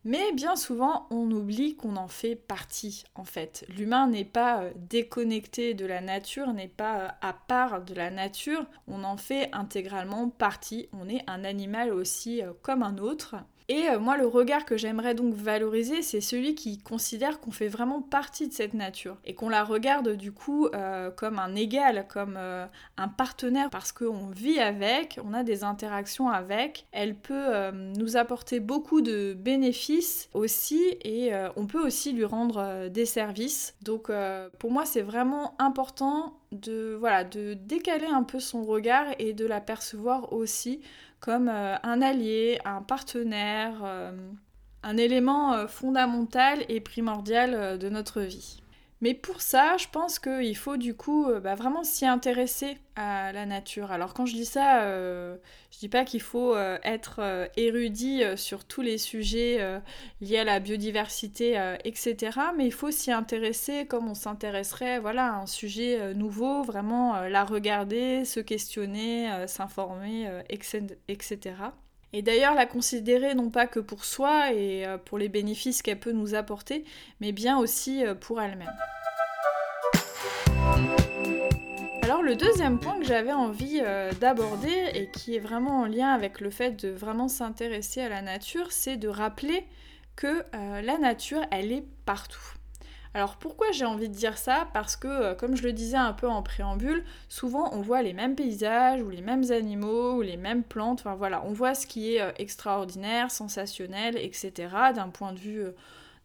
Mais 0.04 0.32
bien 0.34 0.56
souvent, 0.56 1.06
on 1.12 1.30
oublie 1.30 1.76
qu'on 1.76 1.96
en 1.96 2.08
fait 2.08 2.36
partie, 2.36 3.04
en 3.14 3.24
fait. 3.24 3.66
L'humain 3.70 4.08
n'est 4.08 4.26
pas 4.26 4.64
euh, 4.64 4.72
déconnecté 4.76 5.76
de 5.76 5.86
la 5.86 6.02
nature, 6.02 6.54
n'est 6.54 6.68
pas 6.68 7.02
euh, 7.02 7.08
à 7.22 7.34
part 7.34 7.84
de 7.84 7.94
la 7.94 8.10
nature, 8.10 8.66
on 8.88 9.04
en 9.04 9.18
fait 9.18 9.50
intégralement 9.54 10.30
partie. 10.30 10.90
On 10.92 11.08
est 11.08 11.24
un 11.28 11.44
animal 11.44 11.94
aussi 11.94 12.42
euh, 12.42 12.52
comme 12.64 12.82
un 12.82 12.98
autre. 12.98 13.36
Et 13.72 13.88
euh, 13.88 14.02
moi, 14.02 14.18
le 14.18 14.28
regard 14.28 14.66
que 14.66 14.76
j'aimerais 14.76 15.16
donc 15.16 15.34
valoriser, 15.34 16.02
c'est 16.02 16.20
celui 16.20 16.56
qui 16.56 16.78
considère 16.78 17.40
qu'on 17.40 17.52
fait 17.52 17.70
vraiment 17.70 18.02
partie 18.02 18.50
de 18.50 18.54
cette 18.54 18.74
nature 18.74 19.16
et 19.24 19.34
qu'on 19.34 19.48
la 19.48 19.64
regarde 19.64 20.10
du 20.18 20.34
coup 20.34 20.68
euh, 20.68 21.10
comme 21.10 21.40
un 21.40 21.56
égal, 21.56 22.06
comme 22.10 22.36
euh, 22.38 22.66
un 22.98 23.08
partenaire 23.08 23.70
parce 23.70 23.94
qu'on 23.94 24.28
vit 24.28 24.60
avec, 24.60 25.22
on 25.24 25.34
a 25.34 25.44
des 25.44 25.64
interactions 25.64 26.28
avec. 26.28 26.86
Elle 26.92 27.16
peut 27.16 27.72
nous 27.72 28.18
apporter 28.18 28.60
beaucoup 28.60 29.00
de 29.00 29.34
bénéfices 29.34 30.30
aussi 30.34 30.82
et 31.06 31.32
on 31.56 31.66
peut 31.66 31.82
aussi 31.82 32.12
lui 32.12 32.26
rendre 32.26 32.90
des 32.90 33.06
services. 33.06 33.76
Donc 33.82 34.12
pour 34.60 34.72
moi, 34.72 34.86
c'est 34.86 35.02
vraiment 35.02 35.56
important 35.60 36.38
de 36.52 36.98
voilà 37.00 37.24
de 37.24 37.54
décaler 37.54 38.08
un 38.08 38.24
peu 38.24 38.40
son 38.40 38.64
regard 38.64 39.06
et 39.20 39.34
de 39.34 39.46
l'apercevoir 39.46 40.34
aussi 40.34 40.82
comme 41.22 41.48
euh, 41.48 41.76
un 41.84 42.02
allié, 42.02 42.60
un 42.66 42.82
partenaire, 42.82 43.82
euh, 43.86 44.12
un 44.84 44.98
élément 44.98 45.54
euh, 45.54 45.68
fondamental 45.68 46.66
et 46.68 46.82
primordial 46.82 47.78
de 47.78 47.90
notre 47.90 48.22
vie. 48.22 48.61
Mais 49.02 49.16
pour 49.16 49.42
ça, 49.42 49.78
je 49.78 49.88
pense 49.92 50.20
qu'il 50.20 50.56
faut 50.56 50.78
du 50.78 50.94
coup 50.94 51.26
euh, 51.28 51.40
bah, 51.40 51.56
vraiment 51.56 51.84
s'y 51.84 52.06
intéresser 52.06 52.78
à 52.96 53.32
la 53.32 53.48
nature. 53.48 53.92
Alors 53.92 54.14
quand 54.14 54.28
je 54.28 54.34
dis 54.36 54.46
ça, 54.46 54.84
euh, 54.84 55.38
je 55.72 55.80
dis 55.80 55.90
pas 55.90 56.06
qu'il 56.06 56.22
faut 56.22 56.56
euh, 56.56 56.78
être 56.84 57.50
érudit 57.58 58.22
sur 58.36 58.64
tous 58.64 58.82
les 58.82 59.00
sujets 59.00 59.60
liés 60.22 60.38
à 60.38 60.44
la 60.44 60.60
biodiversité, 60.60 61.54
etc. 61.84 62.38
Mais 62.56 62.68
il 62.68 62.74
faut 62.74 62.92
s'y 62.92 63.12
intéresser 63.12 63.88
comme 63.88 64.08
on 64.08 64.14
s'intéresserait 64.14 65.00
voilà, 65.00 65.34
à 65.34 65.38
un 65.38 65.48
sujet 65.48 66.14
nouveau, 66.14 66.62
vraiment 66.64 67.22
la 67.22 67.44
regarder, 67.44 68.24
se 68.26 68.40
questionner, 68.40 69.32
s'informer, 69.48 70.30
etc. 70.50 71.56
Et 72.14 72.22
d'ailleurs 72.22 72.56
la 72.56 72.66
considérer 72.66 73.36
non 73.36 73.50
pas 73.50 73.68
que 73.68 73.80
pour 73.80 74.04
soi 74.04 74.54
et 74.54 74.86
euh, 74.86 74.98
pour 74.98 75.18
les 75.18 75.30
bénéfices 75.30 75.82
qu'elle 75.82 76.00
peut 76.00 76.12
nous 76.12 76.36
apporter, 76.36 76.84
mais 77.22 77.32
bien 77.32 77.58
aussi 77.58 78.06
euh, 78.06 78.16
pour 78.16 78.42
elle-même. 78.42 78.72
Alors 82.04 82.22
le 82.22 82.36
deuxième 82.36 82.80
point 82.80 83.00
que 83.00 83.06
j'avais 83.06 83.32
envie 83.32 83.80
euh, 83.82 84.12
d'aborder 84.20 84.92
et 84.94 85.10
qui 85.12 85.36
est 85.36 85.40
vraiment 85.40 85.82
en 85.82 85.86
lien 85.86 86.10
avec 86.10 86.42
le 86.42 86.50
fait 86.50 86.72
de 86.72 86.90
vraiment 86.90 87.30
s'intéresser 87.30 88.02
à 88.02 88.10
la 88.10 88.22
nature, 88.22 88.72
c'est 88.72 88.98
de 88.98 89.08
rappeler 89.08 89.66
que 90.18 90.44
la 90.54 90.98
nature, 91.00 91.42
elle 91.52 91.72
est 91.72 91.86
partout. 92.06 92.61
Alors 93.14 93.36
pourquoi 93.38 93.72
j'ai 93.72 93.86
envie 93.86 94.08
de 94.08 94.14
dire 94.14 94.38
ça? 94.38 94.68
Parce 94.74 94.96
que, 94.96 95.08
euh, 95.08 95.36
comme 95.36 95.56
je 95.58 95.64
le 95.64 95.74
disais 95.74 95.98
un 95.98 96.14
peu 96.14 96.28
en 96.30 96.42
préambule, 96.44 97.04
souvent 97.28 97.70
on 97.74 97.82
voit 97.82 98.02
les 98.02 98.14
mêmes 98.14 98.36
paysages 98.36 99.02
ou 99.02 99.10
les 99.10 99.22
mêmes 99.22 99.52
animaux 99.52 100.16
ou 100.16 100.22
les 100.22 100.38
mêmes 100.38 100.64
plantes, 100.64 101.00
enfin 101.02 101.16
voilà, 101.16 101.44
on 101.46 101.52
voit 101.52 101.76
ce 101.76 101.86
qui 101.88 102.16
est 102.16 102.22
euh, 102.22 102.32
extraordinaire, 102.38 103.30
sensationnel, 103.30 104.18
etc. 104.18 104.94
d'un 104.96 105.10
point 105.10 105.34
de 105.34 105.40
vue 105.40 105.62
euh, 105.62 105.72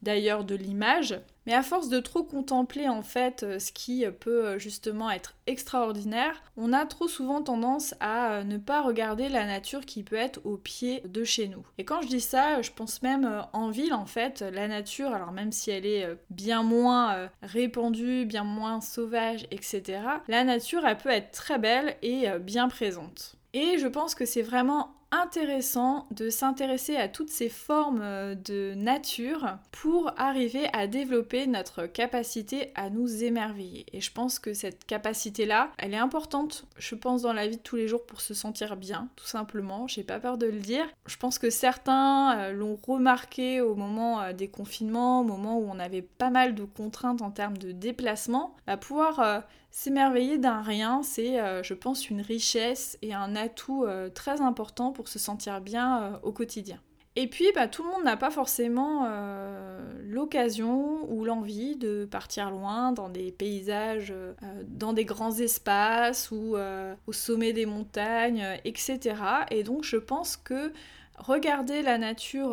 d'ailleurs 0.02 0.44
de 0.44 0.54
l'image. 0.54 1.20
Mais 1.46 1.54
à 1.54 1.62
force 1.62 1.88
de 1.88 2.00
trop 2.00 2.24
contempler 2.24 2.88
en 2.88 3.02
fait 3.02 3.44
euh, 3.44 3.58
ce 3.60 3.70
qui 3.70 4.04
peut 4.20 4.46
euh, 4.46 4.58
justement 4.58 5.10
être 5.10 5.34
extraordinaire, 5.46 6.42
on 6.56 6.72
a 6.72 6.84
trop 6.86 7.06
souvent 7.06 7.40
tendance 7.40 7.94
à 8.00 8.32
euh, 8.32 8.42
ne 8.42 8.58
pas 8.58 8.82
regarder 8.82 9.28
la 9.28 9.46
nature 9.46 9.86
qui 9.86 10.02
peut 10.02 10.16
être 10.16 10.40
au 10.44 10.56
pied 10.56 11.02
de 11.06 11.22
chez 11.22 11.46
nous. 11.46 11.64
Et 11.78 11.84
quand 11.84 12.02
je 12.02 12.08
dis 12.08 12.20
ça, 12.20 12.62
je 12.62 12.72
pense 12.72 13.00
même 13.02 13.44
en 13.52 13.70
ville 13.70 13.94
en 13.94 14.06
fait, 14.06 14.40
la 14.40 14.66
nature, 14.66 15.12
alors 15.12 15.30
même 15.30 15.52
si 15.52 15.70
elle 15.70 15.86
est 15.86 16.06
bien 16.30 16.62
moins 16.64 17.28
répandue, 17.42 18.26
bien 18.26 18.44
moins 18.44 18.80
sauvage, 18.80 19.46
etc., 19.50 20.00
la 20.28 20.44
nature 20.44 20.84
elle 20.84 20.98
peut 20.98 21.10
être 21.10 21.30
très 21.30 21.58
belle 21.58 21.96
et 22.02 22.26
bien 22.40 22.68
présente. 22.68 23.36
Et 23.52 23.78
je 23.78 23.86
pense 23.86 24.14
que 24.14 24.26
c'est 24.26 24.42
vraiment 24.42 24.95
intéressant 25.10 26.06
de 26.10 26.30
s'intéresser 26.30 26.96
à 26.96 27.08
toutes 27.08 27.30
ces 27.30 27.48
formes 27.48 28.00
euh, 28.02 28.34
de 28.34 28.74
nature 28.74 29.56
pour 29.70 30.12
arriver 30.16 30.68
à 30.72 30.86
développer 30.86 31.46
notre 31.46 31.86
capacité 31.86 32.72
à 32.74 32.90
nous 32.90 33.22
émerveiller. 33.22 33.86
Et 33.92 34.00
je 34.00 34.12
pense 34.12 34.38
que 34.38 34.52
cette 34.52 34.84
capacité-là, 34.84 35.70
elle 35.78 35.94
est 35.94 35.98
importante, 35.98 36.66
je 36.78 36.94
pense, 36.94 37.22
dans 37.22 37.32
la 37.32 37.46
vie 37.46 37.56
de 37.56 37.62
tous 37.62 37.76
les 37.76 37.88
jours 37.88 38.04
pour 38.04 38.20
se 38.20 38.34
sentir 38.34 38.76
bien, 38.76 39.08
tout 39.16 39.26
simplement. 39.26 39.86
J'ai 39.86 40.02
pas 40.02 40.20
peur 40.20 40.38
de 40.38 40.46
le 40.46 40.58
dire. 40.58 40.86
Je 41.06 41.16
pense 41.16 41.38
que 41.38 41.50
certains 41.50 42.38
euh, 42.38 42.52
l'ont 42.52 42.78
remarqué 42.86 43.60
au 43.60 43.74
moment 43.74 44.20
euh, 44.20 44.32
des 44.32 44.48
confinements, 44.48 45.20
au 45.20 45.24
moment 45.24 45.58
où 45.58 45.68
on 45.70 45.78
avait 45.78 46.02
pas 46.02 46.30
mal 46.30 46.54
de 46.54 46.64
contraintes 46.64 47.22
en 47.22 47.30
termes 47.30 47.58
de 47.58 47.72
déplacement. 47.72 48.56
À 48.66 48.76
pouvoir 48.76 49.44
S'émerveiller 49.78 50.38
d'un 50.38 50.62
rien, 50.62 51.02
c'est, 51.02 51.38
euh, 51.38 51.62
je 51.62 51.74
pense, 51.74 52.08
une 52.08 52.22
richesse 52.22 52.96
et 53.02 53.12
un 53.12 53.36
atout 53.36 53.84
euh, 53.84 54.08
très 54.08 54.40
important 54.40 54.90
pour 54.90 55.06
se 55.06 55.18
sentir 55.18 55.60
bien 55.60 56.00
euh, 56.00 56.16
au 56.22 56.32
quotidien. 56.32 56.80
Et 57.14 57.26
puis, 57.26 57.44
bah, 57.54 57.68
tout 57.68 57.82
le 57.82 57.90
monde 57.90 58.04
n'a 58.04 58.16
pas 58.16 58.30
forcément 58.30 59.06
l'occasion 60.02 61.06
ou 61.10 61.26
l'envie 61.26 61.76
de 61.76 62.06
partir 62.06 62.50
loin 62.50 62.92
dans 62.92 63.10
des 63.10 63.32
paysages, 63.32 64.14
dans 64.66 64.94
des 64.94 65.04
grands 65.04 65.32
espaces 65.32 66.30
ou 66.30 66.56
au 67.06 67.12
sommet 67.12 67.54
des 67.54 67.64
montagnes, 67.64 68.46
etc. 68.66 69.14
Et 69.50 69.62
donc, 69.62 69.82
je 69.82 69.96
pense 69.96 70.36
que 70.36 70.74
regarder 71.16 71.80
la 71.80 71.96
nature 71.96 72.52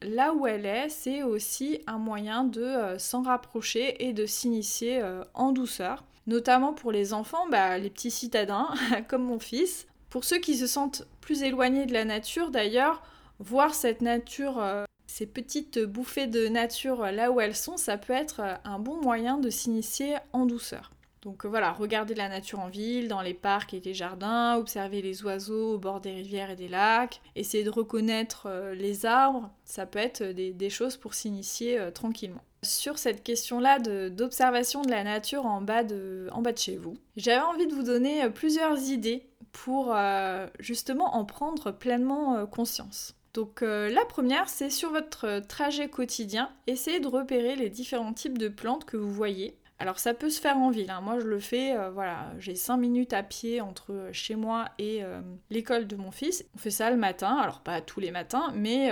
là 0.00 0.32
où 0.32 0.46
elle 0.46 0.66
est, 0.66 0.88
c'est 0.90 1.24
aussi 1.24 1.80
un 1.88 1.98
moyen 1.98 2.44
de 2.44 2.96
s'en 2.98 3.22
rapprocher 3.22 4.06
et 4.06 4.12
de 4.12 4.26
s'initier 4.26 5.02
en 5.34 5.50
douceur 5.50 6.04
notamment 6.28 6.74
pour 6.74 6.92
les 6.92 7.12
enfants, 7.12 7.48
bah, 7.50 7.78
les 7.78 7.90
petits 7.90 8.12
citadins, 8.12 8.68
comme 9.08 9.24
mon 9.24 9.40
fils. 9.40 9.88
Pour 10.10 10.24
ceux 10.24 10.38
qui 10.38 10.56
se 10.56 10.66
sentent 10.66 11.06
plus 11.20 11.42
éloignés 11.42 11.86
de 11.86 11.92
la 11.92 12.04
nature, 12.04 12.50
d'ailleurs, 12.50 13.02
voir 13.40 13.74
cette 13.74 14.02
nature, 14.02 14.58
euh, 14.58 14.84
ces 15.06 15.26
petites 15.26 15.78
bouffées 15.78 16.26
de 16.26 16.48
nature 16.48 17.10
là 17.10 17.30
où 17.30 17.40
elles 17.40 17.56
sont, 17.56 17.76
ça 17.76 17.98
peut 17.98 18.12
être 18.12 18.40
euh, 18.40 18.54
un 18.64 18.78
bon 18.78 19.00
moyen 19.00 19.38
de 19.38 19.50
s'initier 19.50 20.16
en 20.32 20.46
douceur. 20.46 20.92
Donc 21.22 21.44
euh, 21.44 21.48
voilà, 21.48 21.72
regarder 21.72 22.14
la 22.14 22.28
nature 22.28 22.60
en 22.60 22.68
ville, 22.68 23.08
dans 23.08 23.22
les 23.22 23.34
parcs 23.34 23.74
et 23.74 23.80
les 23.80 23.94
jardins, 23.94 24.56
observer 24.56 25.02
les 25.02 25.22
oiseaux 25.24 25.74
au 25.74 25.78
bord 25.78 26.00
des 26.00 26.12
rivières 26.12 26.50
et 26.50 26.56
des 26.56 26.68
lacs, 26.68 27.20
essayer 27.36 27.64
de 27.64 27.70
reconnaître 27.70 28.48
les 28.74 29.04
arbres, 29.04 29.50
ça 29.64 29.86
peut 29.86 29.98
être 29.98 30.22
des 30.22 30.70
choses 30.70 30.96
pour 30.96 31.14
s'initier 31.14 31.78
tranquillement 31.92 32.42
sur 32.62 32.98
cette 32.98 33.22
question-là 33.22 33.78
d'observation 34.10 34.82
de, 34.82 34.90
la 34.90 35.04
nature 35.04 35.46
en 35.46 35.60
bas 35.60 35.84
de, 35.84 36.28
chez 36.56 36.76
vous. 36.76 36.96
J'avais 37.16 37.40
envie 37.40 37.66
de 37.66 37.74
vous 37.74 37.82
donner 37.82 38.24
euh, 38.24 38.30
plusieurs 38.30 38.90
idées 38.90 39.26
pour 39.52 39.94
euh, 39.94 40.46
justement 40.58 41.16
en 41.16 41.24
prendre 41.24 41.70
pleinement 41.70 42.36
euh, 42.36 42.46
conscience. 42.46 43.14
Donc 43.34 43.60
la 43.60 44.04
première, 44.08 44.48
c'est 44.48 44.70
sur 44.70 44.90
votre 44.90 45.40
trajet 45.46 45.88
quotidien, 45.88 46.50
essayez 46.66 46.98
de 46.98 47.06
repérer 47.06 47.54
les 47.54 47.70
différents 47.70 48.12
types 48.12 48.36
de 48.36 48.48
plantes 48.48 48.84
que 48.84 48.96
vous 48.96 49.12
voyez. 49.12 49.56
Alors 49.80 50.00
ça 50.00 50.12
peut 50.12 50.28
se 50.28 50.40
faire 50.40 50.56
en 50.56 50.70
ville, 50.70 50.90
hein. 50.90 51.00
moi 51.00 51.20
je 51.20 51.26
le 51.26 51.38
fais, 51.38 51.76
euh, 51.76 51.90
voilà, 51.90 52.32
j'ai 52.40 52.56
5 52.56 52.78
minutes 52.78 53.12
à 53.12 53.22
pied 53.22 53.60
entre 53.60 53.92
euh, 53.92 54.12
chez 54.12 54.34
moi 54.34 54.64
et 54.80 55.04
euh, 55.04 55.20
l'école 55.50 55.86
de 55.86 55.94
mon 55.94 56.10
fils. 56.10 56.44
On 56.56 56.58
fait 56.58 56.72
ça 56.72 56.90
le 56.90 56.96
matin, 56.96 57.36
alors 57.36 57.60
pas 57.60 57.80
tous 57.80 58.00
les 58.00 58.10
matins, 58.10 58.52
mais 58.56 58.90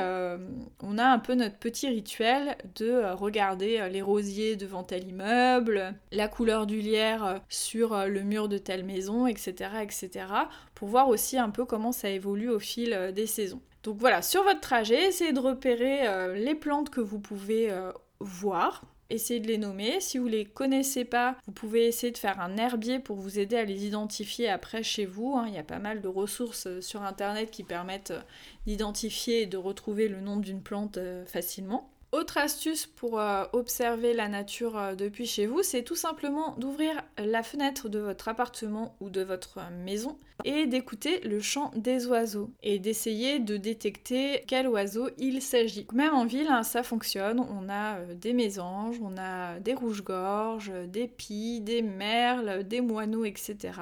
on 0.82 0.98
a 0.98 1.04
un 1.04 1.18
peu 1.18 1.34
notre 1.34 1.56
petit 1.56 1.88
rituel 1.88 2.56
de 2.76 3.12
regarder 3.14 3.88
les 3.90 4.02
rosiers 4.02 4.56
devant 4.56 4.84
tel 4.84 5.08
immeuble, 5.08 5.94
la 6.12 6.28
couleur 6.28 6.66
du 6.66 6.78
lierre 6.80 7.40
sur 7.48 8.06
le 8.06 8.22
mur 8.22 8.48
de 8.48 8.58
telle 8.58 8.84
maison, 8.84 9.26
etc., 9.26 9.70
etc., 9.82 10.26
pour 10.74 10.88
voir 10.88 11.08
aussi 11.08 11.38
un 11.38 11.50
peu 11.50 11.64
comment 11.64 11.92
ça 11.92 12.10
évolue 12.10 12.50
au 12.50 12.60
fil 12.60 13.12
des 13.14 13.26
saisons. 13.26 13.60
Donc 13.82 13.96
voilà, 13.98 14.22
sur 14.22 14.44
votre 14.44 14.60
trajet, 14.60 15.08
essayez 15.08 15.32
de 15.32 15.40
repérer 15.40 16.36
les 16.36 16.54
plantes 16.54 16.90
que 16.90 17.00
vous 17.00 17.18
pouvez 17.18 17.72
voir, 18.20 18.82
essayez 19.10 19.40
de 19.40 19.46
les 19.46 19.58
nommer. 19.58 20.00
Si 20.00 20.18
vous 20.18 20.26
les 20.26 20.44
connaissez 20.44 21.04
pas, 21.04 21.36
vous 21.46 21.52
pouvez 21.52 21.86
essayer 21.86 22.12
de 22.12 22.18
faire 22.18 22.40
un 22.40 22.56
herbier 22.56 22.98
pour 22.98 23.16
vous 23.16 23.38
aider 23.38 23.56
à 23.56 23.64
les 23.64 23.86
identifier 23.86 24.48
après 24.48 24.82
chez 24.82 25.06
vous. 25.06 25.36
Hein. 25.36 25.46
Il 25.48 25.54
y 25.54 25.58
a 25.58 25.64
pas 25.64 25.78
mal 25.78 26.00
de 26.00 26.08
ressources 26.08 26.66
euh, 26.66 26.80
sur 26.80 27.02
internet 27.02 27.50
qui 27.50 27.62
permettent 27.62 28.12
euh, 28.12 28.20
d'identifier 28.66 29.42
et 29.42 29.46
de 29.46 29.56
retrouver 29.56 30.08
le 30.08 30.20
nom 30.20 30.36
d'une 30.36 30.62
plante 30.62 30.96
euh, 30.98 31.24
facilement. 31.26 31.90
Autre 32.12 32.38
astuce 32.38 32.86
pour 32.86 33.18
euh, 33.18 33.44
observer 33.52 34.14
la 34.14 34.28
nature 34.28 34.78
euh, 34.78 34.94
depuis 34.94 35.26
chez 35.26 35.46
vous, 35.46 35.62
c'est 35.62 35.82
tout 35.82 35.96
simplement 35.96 36.54
d'ouvrir 36.56 37.02
la 37.18 37.42
fenêtre 37.42 37.88
de 37.88 37.98
votre 37.98 38.28
appartement 38.28 38.96
ou 39.00 39.10
de 39.10 39.22
votre 39.22 39.58
maison 39.84 40.16
et 40.44 40.66
d'écouter 40.66 41.20
le 41.20 41.40
chant 41.40 41.72
des 41.74 42.06
oiseaux 42.06 42.52
et 42.62 42.78
d'essayer 42.78 43.40
de 43.40 43.56
détecter 43.56 44.44
quel 44.46 44.68
oiseau 44.68 45.10
il 45.18 45.42
s'agit. 45.42 45.88
Même 45.92 46.14
en 46.14 46.26
ville, 46.26 46.48
hein, 46.48 46.62
ça 46.62 46.84
fonctionne. 46.84 47.40
On 47.40 47.68
a 47.68 47.96
euh, 47.96 48.14
des 48.14 48.32
mésanges, 48.32 48.96
on 49.02 49.18
a 49.18 49.58
des 49.58 49.74
rouges-gorges, 49.74 50.72
des 50.86 51.08
pies, 51.08 51.60
des 51.60 51.82
merles, 51.82 52.62
des 52.62 52.80
moineaux, 52.80 53.24
etc. 53.24 53.72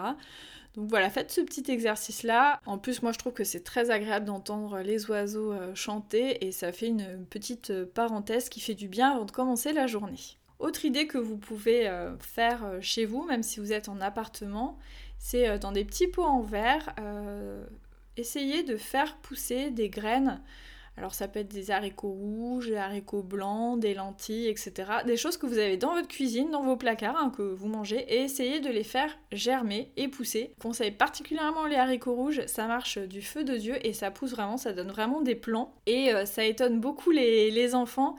Donc 0.77 0.89
voilà, 0.89 1.09
faites 1.09 1.31
ce 1.31 1.41
petit 1.41 1.71
exercice-là. 1.71 2.61
En 2.67 2.79
plus, 2.79 3.03
moi 3.03 3.13
je 3.13 3.19
trouve 3.19 3.33
que 3.33 3.45
c'est 3.45 3.63
très 3.63 3.91
agréable 3.91 4.27
d'entendre 4.27 4.81
les 4.81 5.09
oiseaux 5.09 5.53
euh, 5.53 5.75
chanter 5.75 6.45
et 6.45 6.53
ça 6.53 6.73
fait 6.73 6.89
une 6.89 7.25
petite 7.31 7.71
euh, 7.71 7.87
parenthèse 7.87 8.49
qui 8.49 8.61
fait 8.61 8.75
du 8.75 8.89
bien 8.89 9.13
avant 9.13 9.25
de 9.25 9.31
commencer 9.31 9.73
la 9.73 9.87
journée. 9.87 10.19
Autre 10.59 10.85
idée 10.85 11.07
que 11.07 11.19
vous 11.19 11.37
pouvez 11.37 11.89
euh, 11.89 12.17
faire 12.19 12.65
chez 12.81 13.05
vous, 13.05 13.25
même 13.25 13.43
si 13.43 13.61
vous 13.61 13.73
êtes 13.73 13.89
en 13.89 14.01
appartement, 14.01 14.79
c'est 15.19 15.59
dans 15.59 15.73
des 15.73 15.85
petits 15.85 16.09
pots 16.09 16.25
en 16.25 16.43
verre, 16.43 16.95
essayer 18.17 18.63
de 18.63 18.77
faire 18.77 19.17
pousser 19.19 19.71
des 19.71 19.89
graines 19.89 20.43
alors 20.97 21.13
ça 21.15 21.27
peut 21.27 21.41
être 21.41 21.53
des 21.53 21.71
haricots 21.71 22.13
rouges, 22.13 22.69
des 22.69 22.77
haricots 22.77 23.23
blancs, 23.23 23.81
des 23.81 23.95
lentilles, 23.95 24.47
etc. 24.49 24.73
Des 25.05 25.17
choses 25.17 25.37
que 25.37 25.47
vous 25.47 25.59
avez 25.59 25.77
dans 25.77 25.95
votre 25.95 26.09
cuisine, 26.09 26.51
dans 26.51 26.63
vos 26.63 26.77
placards, 26.77 27.17
hein, 27.17 27.33
que 27.37 27.43
vous 27.43 27.67
mangez, 27.67 27.99
et 28.15 28.23
essayez 28.23 28.61
de 28.61 28.71
les 28.71 28.85
faire 28.85 29.11
germer 29.33 29.91
et 29.97 30.07
pousser. 30.09 30.55
Conseil 30.61 30.93
particulièrement 30.93 31.67
les 31.67 31.77
haricots 31.77 32.15
rouges, 32.15 32.47
ça 32.47 32.67
marche 32.67 32.99
du 32.99 33.23
feu 33.23 33.43
de 33.43 33.57
Dieu 33.57 33.75
et 33.85 33.93
ça 33.93 34.11
pousse 34.11 34.31
vraiment, 34.31 34.57
ça 34.57 34.73
donne 34.73 34.89
vraiment 34.89 35.21
des 35.21 35.35
plants. 35.35 35.75
Et 35.87 36.13
euh, 36.13 36.27
ça 36.27 36.45
étonne 36.45 36.81
beaucoup 36.81 37.11
les, 37.11 37.75
enfants. 37.75 38.15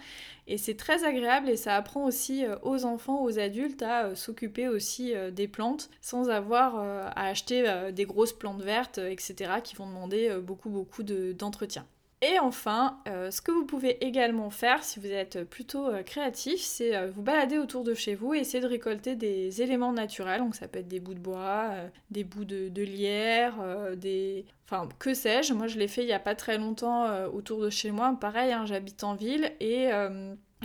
Et 0.48 0.58
c'est 0.58 0.76
très 0.76 1.04
agréable 1.06 1.50
et 1.50 1.56
ça 1.56 1.76
apprend 1.76 2.04
aussi 2.04 2.46
euh, 2.46 2.56
aux 2.64 2.86
enfants, 2.86 3.24
aux 3.24 3.40
adultes 3.40 3.84
à 3.84 4.06
euh, 4.06 4.16
s'occuper 4.16 4.68
aussi 4.68 5.14
des 5.32 5.48
plantes 5.48 5.90
sans 6.02 6.30
avoir 6.30 6.76
à 6.78 7.28
acheter 7.28 7.64
des 7.94 8.06
grosses 8.06 8.34
plantes 8.34 8.62
vertes, 8.62 8.98
etc. 8.98 9.54
qui 9.64 9.76
vont 9.76 9.88
demander 9.88 10.36
beaucoup 10.42 10.70
beaucoup 10.70 11.04
d'entretien. 11.04 11.86
Et 12.28 12.40
enfin, 12.40 12.98
euh, 13.08 13.30
ce 13.30 13.40
que 13.40 13.52
vous 13.52 13.66
pouvez 13.66 14.04
également 14.04 14.50
faire 14.50 14.84
si 14.84 15.00
vous 15.00 15.12
êtes 15.12 15.44
plutôt 15.44 15.88
euh, 15.88 16.02
créatif, 16.02 16.60
c'est 16.60 16.96
euh, 16.96 17.12
vous 17.12 17.22
balader 17.22 17.60
autour 17.60 17.84
de 17.84 17.94
chez 17.94 18.16
vous 18.16 18.34
et 18.34 18.40
essayer 18.40 18.62
de 18.62 18.68
récolter 18.68 19.16
des 19.16 19.62
éléments 19.62 19.94
naturels. 19.94 20.40
Donc 20.40 20.56
ça 20.56 20.68
peut 20.68 20.80
être 20.80 20.88
des 20.88 21.00
bouts 21.00 21.14
de 21.14 21.20
bois, 21.20 21.70
des 22.10 22.24
bouts 22.24 22.46
de, 22.46 22.82
lierre, 22.82 23.56
des... 23.96 24.46
Enfin, 24.68 24.90
que 24.98 25.14
sais-je. 25.14 25.54
Moi, 25.54 25.68
je 25.68 25.78
l'ai 25.78 25.88
fait 25.88 26.02
il 26.02 26.08
n'y 26.08 26.14
a 26.14 26.20
pas 26.20 26.34
très 26.34 26.58
longtemps 26.58 27.28
autour 27.28 27.62
de 27.62 27.70
chez 27.70 27.92
moi. 27.92 28.18
Pareil, 28.20 28.52
hein, 28.52 28.66
j'habite 28.66 29.04
en 29.04 29.14
ville 29.14 29.52
et 29.60 29.90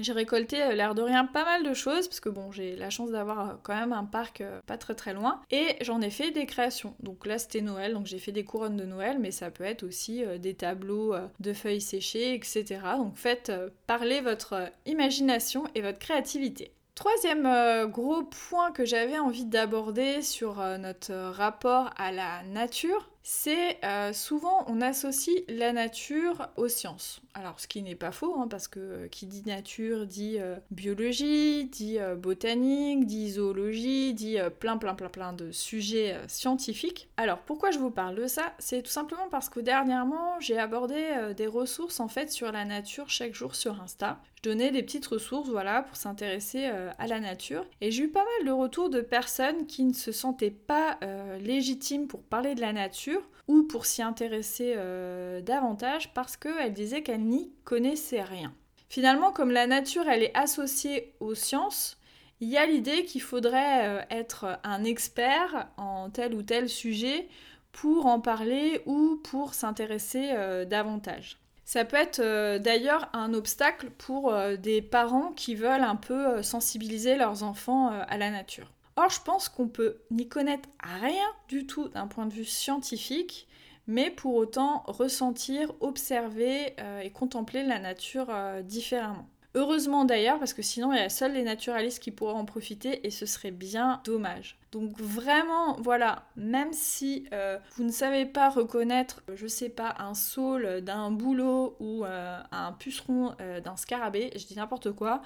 j'ai 0.03 0.13
récolté 0.13 0.63
euh, 0.63 0.73
l'air 0.73 0.95
de 0.95 1.03
rien 1.03 1.25
pas 1.25 1.45
mal 1.45 1.63
de 1.63 1.75
choses 1.75 2.09
parce 2.09 2.21
que 2.21 2.29
bon 2.29 2.53
j'ai 2.53 2.77
la 2.77 2.91
chance 2.91 3.11
d'avoir 3.11 3.41
euh, 3.41 3.53
quand 3.63 3.75
même 3.75 3.93
un 3.93 4.05
parc 4.05 4.41
euh, 4.41 4.61
pas 4.67 4.77
très 4.77 4.95
très 4.95 5.15
loin 5.15 5.41
et 5.51 5.77
j'en 5.81 6.01
ai 6.01 6.11
fait 6.11 6.31
des 6.31 6.47
créations. 6.47 6.95
Donc 7.01 7.27
là 7.27 7.39
c'était 7.39 7.61
Noël 7.61 7.95
donc 7.95 8.07
j'ai 8.07 8.19
fait 8.19 8.33
des 8.33 8.45
couronnes 8.45 8.77
de 8.77 8.85
Noël 8.85 9.19
mais 9.19 9.31
ça 9.31 9.51
peut 9.51 9.65
être 9.65 9.83
aussi 9.83 10.25
des 10.39 10.55
tableaux 10.55 11.15
de 11.41 11.53
feuilles 11.53 11.81
séchées 11.81 12.35
etc. 12.35 12.81
Donc 12.97 13.17
faites 13.17 13.53
parler 13.87 14.21
votre 14.21 14.71
imagination 14.87 15.65
et 15.75 15.83
votre 15.83 15.99
créativité. 15.99 16.73
Troisième 16.95 17.49
gros 17.91 18.25
point 18.25 18.73
que 18.73 18.85
j'avais 18.85 19.19
envie 19.19 19.47
d'aborder 19.47 20.23
sur 20.23 20.57
notre 20.79 21.13
rapport 21.13 21.91
à 21.97 22.13
la 22.13 22.43
nature, 22.43 23.09
c'est 23.23 23.79
euh, 23.85 24.13
souvent 24.13 24.65
on 24.67 24.81
associe 24.81 25.43
la 25.49 25.73
nature 25.73 26.49
aux 26.57 26.69
sciences. 26.69 27.21
Alors 27.35 27.61
ce 27.61 27.69
qui 27.69 27.83
n'est 27.83 27.95
pas 27.95 28.13
faux, 28.13 28.35
hein, 28.41 28.49
parce 28.49 28.67
que 28.67 28.81
euh, 28.81 29.09
qui 29.09 29.27
dit 29.27 29.43
nature 29.47 30.07
dit 30.07 30.39
euh, 30.39 30.57
biologie, 30.71 31.67
dit 31.67 31.99
botanique, 32.17 33.07
dit 33.07 33.33
zoologie, 33.33 34.15
dit 34.15 34.39
plein 34.59 34.79
plein 34.79 34.95
plein 34.95 35.11
plein 35.11 35.33
de 35.33 35.53
sujets 35.53 36.17
scientifiques. 36.29 37.09
Alors 37.17 37.39
pourquoi 37.39 37.71
je 37.71 37.79
vous 37.79 37.91
parle 37.91 38.15
de 38.15 38.27
ça? 38.27 38.55
C'est 38.59 38.83
tout 38.83 38.91
simplement 38.91 39.29
parce 39.31 39.49
que 39.49 39.61
dernièrement 39.61 40.41
j'ai 40.41 40.59
abordé 40.59 41.33
des 41.37 41.47
ressources 41.47 42.01
en 42.01 42.09
fait 42.09 42.31
sur 42.31 42.51
la 42.53 42.65
nature 42.65 43.11
chaque 43.11 43.35
jour 43.35 43.55
sur 43.55 43.81
Insta. 43.83 44.19
Je 44.37 44.49
donnais 44.49 44.71
des 44.71 44.83
petites 44.83 45.07
ressources 45.07 45.51
voilà 45.51 45.83
pour 45.83 45.97
s'intéresser 45.97 46.65
à 46.99 47.07
la 47.07 47.21
nature 47.21 47.67
et 47.83 47.91
j'ai 47.91 48.05
eu 48.05 48.09
pas 48.09 48.25
mal 48.25 48.47
de 48.47 48.53
retours 48.53 48.89
de 48.89 49.03
personnes 49.03 49.67
qui 49.67 49.85
ne 49.85 49.93
se 49.93 50.13
sentaient 50.13 50.51
pas 50.51 50.99
légitimes 51.41 52.07
pour 52.07 52.23
parler 52.23 52.55
de 52.55 52.61
la 52.61 52.73
nature 52.73 53.10
ou 53.51 53.65
pour 53.65 53.85
s'y 53.85 54.01
intéresser 54.01 54.75
euh, 54.77 55.41
davantage 55.41 56.15
parce 56.15 56.37
qu'elle 56.37 56.73
disait 56.73 57.03
qu'elle 57.03 57.25
n'y 57.25 57.51
connaissait 57.65 58.23
rien. 58.23 58.55
Finalement, 58.89 59.33
comme 59.33 59.51
la 59.51 59.67
nature 59.67 60.09
elle 60.09 60.23
est 60.23 60.37
associée 60.37 61.15
aux 61.19 61.35
sciences, 61.35 61.99
il 62.39 62.49
y 62.49 62.57
a 62.57 62.65
l'idée 62.65 63.05
qu'il 63.05 63.23
faudrait 63.23 63.89
euh, 63.89 64.03
être 64.09 64.61
un 64.63 64.85
expert 64.85 65.67
en 65.77 66.11
tel 66.11 66.35
ou 66.35 66.45
tel 66.45 66.69
sujet 66.69 67.27
pour 67.73 68.07
en 68.07 68.21
parler 68.21 68.83
ou 68.87 69.21
pour 69.25 69.55
s'intéresser 69.55 70.31
euh, 70.31 70.65
davantage. 70.65 71.37
Ça 71.65 71.85
peut 71.85 71.97
être 71.97 72.59
d'ailleurs 72.59 73.09
un 73.13 73.33
obstacle 73.33 73.91
pour 73.91 74.35
des 74.59 74.83
parents 74.83 75.31
qui 75.37 75.55
veulent 75.55 75.85
un 75.85 75.95
peu 75.95 76.43
sensibiliser 76.43 77.15
leurs 77.15 77.45
enfants 77.45 77.91
à 77.91 78.19
la 78.19 78.33
nature. 78.33 78.73
Or, 79.03 79.09
je 79.09 79.23
pense 79.23 79.49
qu'on 79.49 79.67
peut 79.67 79.97
n'y 80.11 80.29
connaître 80.29 80.69
rien 80.83 81.25
du 81.49 81.67
tout 81.67 81.89
d'un 81.89 82.07
point 82.07 82.27
de 82.27 82.35
vue 82.35 82.45
scientifique, 82.45 83.49
mais 83.87 84.11
pour 84.11 84.35
autant 84.35 84.83
ressentir, 84.87 85.73
observer 85.81 86.75
euh, 86.79 87.01
et 87.01 87.09
contempler 87.09 87.63
la 87.63 87.79
nature 87.79 88.27
euh, 88.29 88.61
différemment. 88.61 89.27
Heureusement 89.55 90.05
d'ailleurs, 90.05 90.39
parce 90.39 90.53
que 90.53 90.61
sinon 90.61 90.93
il 90.93 90.99
y 90.99 91.03
a 91.03 91.09
seuls 91.09 91.33
les 91.33 91.45
naturalistes 91.45 92.01
qui 92.01 92.11
pourraient 92.11 92.35
en 92.35 92.45
profiter 92.45 93.05
et 93.07 93.11
ce 93.11 93.25
serait 93.25 93.51
bien 93.51 94.03
dommage. 94.05 94.59
Donc 94.71 95.01
vraiment, 95.01 95.77
voilà, 95.81 96.25
même 96.37 96.73
si 96.73 97.27
euh, 97.33 97.59
vous 97.77 97.85
ne 97.85 97.91
savez 97.91 98.27
pas 98.27 98.51
reconnaître, 98.51 99.23
je 99.35 99.47
sais 99.47 99.71
pas, 99.71 99.95
un 99.99 100.15
saule 100.15 100.83
d'un 100.83 101.11
bouleau 101.11 101.75
ou 101.81 102.05
un 102.05 102.73
puceron 102.79 103.35
d'un 103.65 103.77
scarabée, 103.77 104.31
je 104.37 104.47
dis 104.47 104.55
n'importe 104.55 104.93
quoi, 104.93 105.23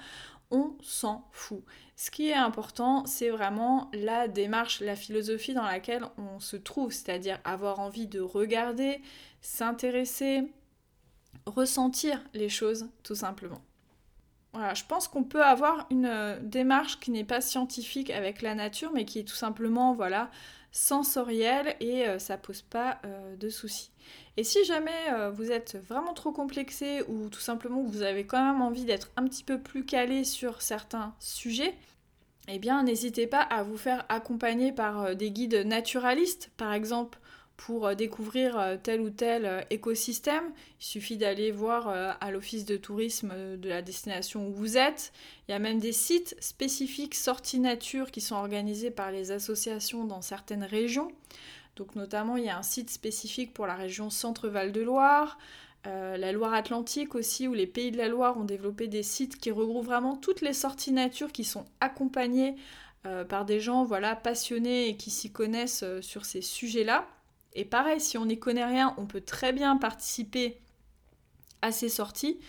on 0.55 0.75
s'en 0.81 1.27
fout. 1.31 1.63
Ce 1.95 2.11
qui 2.11 2.29
est 2.29 2.33
important, 2.33 3.05
c'est 3.05 3.29
vraiment 3.29 3.89
la 3.93 4.27
démarche, 4.27 4.81
la 4.81 4.95
philosophie 4.95 5.53
dans 5.53 5.63
laquelle 5.63 6.05
on 6.17 6.39
se 6.39 6.55
trouve, 6.55 6.91
c'est-à-dire 6.91 7.39
avoir 7.43 7.79
envie 7.79 8.07
de 8.07 8.19
regarder, 8.19 9.01
s'intéresser, 9.41 10.51
ressentir 11.45 12.21
les 12.33 12.49
choses 12.49 12.89
tout 13.03 13.15
simplement. 13.15 13.61
Voilà, 14.53 14.73
je 14.73 14.85
pense 14.85 15.09
qu'on 15.09 15.25
peut 15.25 15.43
avoir 15.43 15.85
une 15.89 16.05
euh, 16.05 16.39
démarche 16.41 17.01
qui 17.01 17.11
n'est 17.11 17.25
pas 17.25 17.41
scientifique 17.41 18.09
avec 18.09 18.41
la 18.41 18.55
nature, 18.55 18.91
mais 18.93 19.03
qui 19.03 19.19
est 19.19 19.25
tout 19.25 19.35
simplement, 19.35 19.93
voilà, 19.93 20.31
sensorielle 20.75 21.77
et 21.79 22.05
euh, 22.05 22.19
ça 22.19 22.37
pose 22.37 22.61
pas 22.61 22.99
euh, 23.05 23.35
de 23.37 23.49
soucis. 23.49 23.91
Et 24.35 24.43
si 24.43 24.63
jamais 24.65 24.91
euh, 25.13 25.31
vous 25.31 25.49
êtes 25.49 25.77
vraiment 25.87 26.13
trop 26.13 26.33
complexé 26.33 27.01
ou 27.07 27.29
tout 27.29 27.39
simplement 27.39 27.81
vous 27.81 28.01
avez 28.01 28.25
quand 28.25 28.43
même 28.45 28.61
envie 28.61 28.83
d'être 28.83 29.09
un 29.15 29.23
petit 29.23 29.45
peu 29.45 29.57
plus 29.57 29.85
calé 29.85 30.25
sur 30.25 30.61
certains 30.61 31.15
sujets, 31.19 31.73
eh 32.49 32.59
bien 32.59 32.83
n'hésitez 32.83 33.25
pas 33.25 33.39
à 33.39 33.63
vous 33.63 33.77
faire 33.77 34.05
accompagner 34.09 34.73
par 34.73 35.15
des 35.15 35.31
guides 35.31 35.65
naturalistes 35.65 36.51
par 36.57 36.73
exemple 36.73 37.19
pour 37.57 37.87
euh, 37.87 37.95
découvrir 37.95 38.57
euh, 38.57 38.77
tel 38.81 39.01
ou 39.01 39.09
tel 39.09 39.45
euh, 39.45 39.61
écosystème. 39.69 40.43
Il 40.79 40.85
suffit 40.85 41.17
d'aller 41.17 41.51
voir 41.51 41.87
à 41.87 42.31
l'office 42.31 42.65
de 42.65 42.77
tourisme 42.77 43.33
de 43.57 43.69
la 43.69 43.81
destination 43.81 44.47
où 44.47 44.51
vous 44.51 44.77
êtes. 44.77 45.11
Il 45.47 45.51
y 45.51 45.55
a 45.55 45.59
même 45.59 45.79
des 45.79 45.91
sites 45.91 46.35
spécifiques 46.39 47.15
sorties 47.15 47.59
nature 47.59 48.11
qui 48.11 48.21
sont 48.21 48.35
organisés 48.35 48.91
par 48.91 49.11
les 49.11 49.31
associations 49.31 50.05
dans 50.05 50.21
certaines 50.21 50.63
régions. 50.63 51.11
Donc 51.75 51.95
notamment, 51.95 52.37
il 52.37 52.45
y 52.45 52.49
a 52.49 52.57
un 52.57 52.63
site 52.63 52.89
spécifique 52.89 53.53
pour 53.53 53.67
la 53.67 53.75
région 53.75 54.09
Centre-Val 54.09 54.71
de 54.71 54.81
Loire. 54.81 55.37
la 55.85 56.31
Loire-Atlantique 56.31 57.15
aussi, 57.15 57.47
où 57.47 57.53
les 57.53 57.67
pays 57.67 57.91
de 57.91 57.97
la 57.97 58.07
Loire 58.07 58.37
ont 58.37 58.45
développé 58.45 58.87
des 58.87 59.03
sites 59.03 59.37
qui 59.37 59.51
regroupent 59.51 59.85
vraiment 59.85 60.15
toutes 60.15 60.41
les 60.41 60.53
sorties 60.53 60.93
nature 60.93 61.31
qui 61.31 61.43
sont 61.43 61.65
accompagnées 61.79 62.55
par 63.27 63.45
des 63.45 63.59
gens 63.59 63.83
voilà, 63.83 64.15
passionnés 64.15 64.89
et 64.89 64.97
qui 64.97 65.09
s'y 65.09 65.31
connaissent 65.31 65.85
sur 66.01 66.25
ces 66.25 66.41
sujets-là. 66.41 67.07
Et 67.55 67.65
pareil, 67.65 67.99
si 67.99 68.17
on 68.17 68.25
n'y 68.25 68.37
connaît 68.37 68.65
rien, 68.65 68.93
on 68.97 69.05
peut 69.05 69.21
très 69.21 69.53
bien 69.53 69.77
participer 69.77 70.59
à 71.61 71.71
ces 71.71 71.89
sorties. 71.89 72.39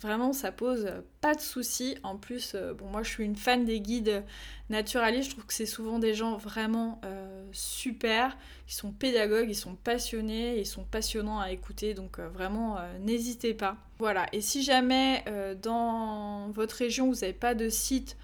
Vraiment, 0.00 0.32
ça 0.32 0.52
pose 0.52 0.88
pas 1.20 1.34
de 1.34 1.40
soucis. 1.40 1.96
En 2.04 2.16
plus, 2.16 2.52
euh, 2.54 2.72
bon, 2.72 2.86
moi 2.86 3.02
je 3.02 3.10
suis 3.10 3.24
une 3.24 3.34
fan 3.34 3.64
des 3.64 3.80
guides 3.80 4.22
naturalistes. 4.70 5.30
Je 5.30 5.34
trouve 5.34 5.46
que 5.46 5.54
c'est 5.54 5.66
souvent 5.66 5.98
des 5.98 6.14
gens 6.14 6.36
vraiment 6.36 7.00
euh, 7.04 7.44
super. 7.50 8.36
Ils 8.68 8.74
sont 8.74 8.92
pédagogues, 8.92 9.50
ils 9.50 9.56
sont 9.56 9.74
passionnés, 9.74 10.60
ils 10.60 10.66
sont 10.66 10.84
passionnants 10.84 11.40
à 11.40 11.50
écouter. 11.50 11.94
Donc 11.94 12.20
euh, 12.20 12.28
vraiment, 12.28 12.78
n'hésitez 13.00 13.54
pas. 13.54 13.76
Voilà. 13.98 14.26
Et 14.32 14.40
si 14.40 14.62
jamais 14.62 15.24
dans 15.62 16.50
votre 16.50 16.76
région 16.76 17.08
vous 17.08 17.20
n'avez 17.20 17.32
pas 17.32 17.54
de 17.54 17.68
site 17.68 18.16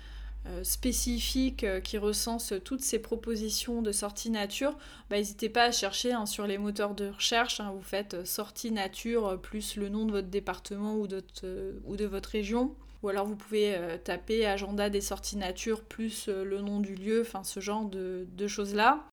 spécifique 0.62 1.64
euh, 1.64 1.80
qui 1.80 1.98
recense 1.98 2.52
toutes 2.64 2.82
ces 2.82 2.98
propositions 2.98 3.82
de 3.82 3.92
sortie 3.92 4.30
nature, 4.30 4.76
bah, 5.08 5.16
n'hésitez 5.16 5.48
pas 5.48 5.64
à 5.64 5.72
chercher 5.72 6.12
hein, 6.12 6.26
sur 6.26 6.46
les 6.46 6.58
moteurs 6.58 6.94
de 6.94 7.08
recherche. 7.08 7.60
Hein. 7.60 7.72
vous 7.74 7.82
faites 7.82 8.14
euh, 8.14 8.24
sortie 8.24 8.70
nature 8.70 9.40
plus 9.40 9.76
le 9.76 9.88
nom 9.88 10.04
de 10.04 10.12
votre 10.12 10.28
département 10.28 10.96
ou, 10.96 11.06
de 11.06 12.04
votre 12.04 12.28
région. 12.28 12.74
Ou 13.02 13.08
alors 13.08 13.26
vous 13.26 13.36
pouvez 13.36 13.78
taper 14.02 14.46
agenda 14.46 14.88
des 14.88 15.02
sorties 15.02 15.36
nature 15.36 15.82
plus 15.82 16.28
le 16.28 16.62
nom 16.62 16.80
du 16.80 16.94
lieu, 16.94 17.20
enfin 17.20 17.44
ce 17.44 17.60
genre 17.60 17.84
de 17.84 18.46
choses-là. 18.48 19.04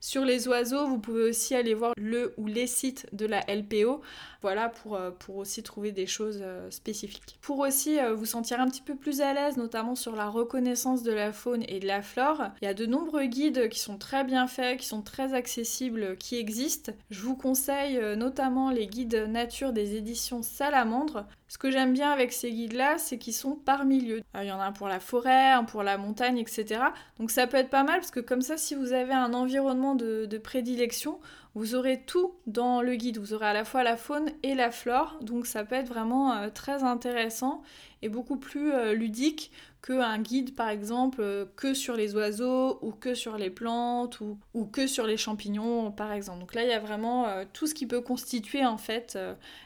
Sur 0.00 0.24
les 0.24 0.46
oiseaux, 0.46 0.86
vous 0.86 0.98
pouvez 0.98 1.24
aussi 1.24 1.56
aller 1.56 1.74
voir 1.74 1.92
le 1.96 2.32
ou 2.36 2.46
les 2.46 2.68
sites 2.68 3.06
de 3.12 3.26
la 3.26 3.40
LPO, 3.48 4.00
voilà, 4.42 4.68
pour, 4.68 4.94
euh, 4.94 5.10
pour 5.10 5.36
aussi 5.36 5.64
trouver 5.64 5.90
des 5.90 6.06
choses 6.06 6.38
euh, 6.40 6.70
spécifiques. 6.70 7.36
Pour 7.42 7.58
aussi 7.58 7.98
euh, 7.98 8.14
vous 8.14 8.24
sentir 8.24 8.60
un 8.60 8.68
petit 8.68 8.80
peu 8.80 8.94
plus 8.94 9.20
à 9.20 9.34
l'aise, 9.34 9.56
notamment 9.56 9.96
sur 9.96 10.14
la 10.14 10.28
reconnaissance 10.28 11.02
de 11.02 11.10
la 11.10 11.32
faune 11.32 11.64
et 11.66 11.80
de 11.80 11.86
la 11.86 12.02
flore, 12.02 12.44
il 12.62 12.66
y 12.66 12.68
a 12.68 12.74
de 12.74 12.86
nombreux 12.86 13.24
guides 13.24 13.68
qui 13.68 13.80
sont 13.80 13.98
très 13.98 14.22
bien 14.22 14.46
faits, 14.46 14.78
qui 14.78 14.86
sont 14.86 15.02
très 15.02 15.34
accessibles, 15.34 16.16
qui 16.16 16.36
existent. 16.36 16.92
Je 17.10 17.20
vous 17.22 17.36
conseille 17.36 18.00
notamment 18.16 18.70
les 18.70 18.86
guides 18.86 19.26
nature 19.28 19.72
des 19.72 19.96
éditions 19.96 20.42
Salamandre. 20.42 21.26
Ce 21.48 21.56
que 21.56 21.70
j'aime 21.70 21.94
bien 21.94 22.10
avec 22.10 22.32
ces 22.32 22.52
guides-là, 22.52 22.98
c'est 22.98 23.16
qu'ils 23.16 23.32
sont 23.32 23.56
par 23.56 23.86
milieu. 23.86 24.20
Il 24.34 24.46
y 24.46 24.52
en 24.52 24.60
a 24.60 24.66
un 24.66 24.72
pour 24.72 24.86
la 24.86 25.00
forêt, 25.00 25.52
un 25.52 25.64
pour 25.64 25.82
la 25.82 25.96
montagne, 25.96 26.36
etc. 26.38 26.80
Donc 27.18 27.30
ça 27.30 27.46
peut 27.46 27.56
être 27.56 27.70
pas 27.70 27.84
mal 27.84 28.00
parce 28.00 28.10
que 28.10 28.20
comme 28.20 28.42
ça, 28.42 28.58
si 28.58 28.74
vous 28.74 28.92
avez 28.92 29.14
un 29.14 29.32
environnement 29.32 29.94
de, 29.94 30.38
prédilection, 30.38 31.18
vous 31.54 31.74
aurez 31.74 32.02
tout 32.04 32.34
dans 32.46 32.82
le 32.82 32.94
guide. 32.94 33.18
Vous 33.18 33.32
aurez 33.32 33.46
à 33.46 33.52
la 33.52 33.64
fois 33.64 33.82
la 33.82 33.96
faune 33.96 34.30
et 34.42 34.54
la 34.54 34.70
flore. 34.70 35.18
Donc 35.22 35.46
ça 35.46 35.64
peut 35.64 35.74
être 35.74 35.88
vraiment 35.88 36.32
euh, 36.32 36.50
très 36.50 36.84
intéressant 36.84 37.62
et 38.02 38.08
beaucoup 38.08 38.36
plus 38.36 38.72
euh, 38.72 38.94
ludique 38.94 39.50
qu'un 39.82 40.18
guide 40.18 40.54
par 40.54 40.68
exemple 40.68 41.20
euh, 41.20 41.46
que 41.56 41.74
sur 41.74 41.96
les 41.96 42.14
oiseaux 42.14 42.78
ou 42.82 42.92
que 42.92 43.14
sur 43.14 43.36
les 43.36 43.50
plantes 43.50 44.20
ou, 44.20 44.38
ou, 44.54 44.66
que 44.66 44.86
sur 44.86 45.06
les 45.06 45.16
champignons 45.16 45.90
par 45.90 46.12
exemple. 46.12 46.40
Donc 46.40 46.54
là 46.54 46.62
il 46.62 46.68
y 46.68 46.72
a 46.72 46.80
vraiment 46.80 47.26
tout 47.52 47.66
ce 47.66 47.74
qui 47.74 47.86
peut 47.86 48.02
constituer 48.02 48.64
en 48.64 48.78
fait 48.78 49.18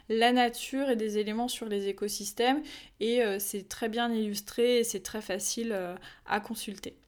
la 0.08 0.32
nature 0.32 0.88
et 0.88 0.96
des 0.96 1.18
éléments 1.18 1.48
sur 1.48 1.66
les 1.66 1.88
écosystèmes 1.88 2.62
et 3.00 3.22
c'est 3.38 3.68
très 3.68 3.88
bien 3.88 4.10
illustré 4.12 4.78
et 4.78 4.84
c'est 4.84 5.02
très 5.02 5.22
facile 5.22 5.76
à 6.26 6.40
consulter. 6.40 7.01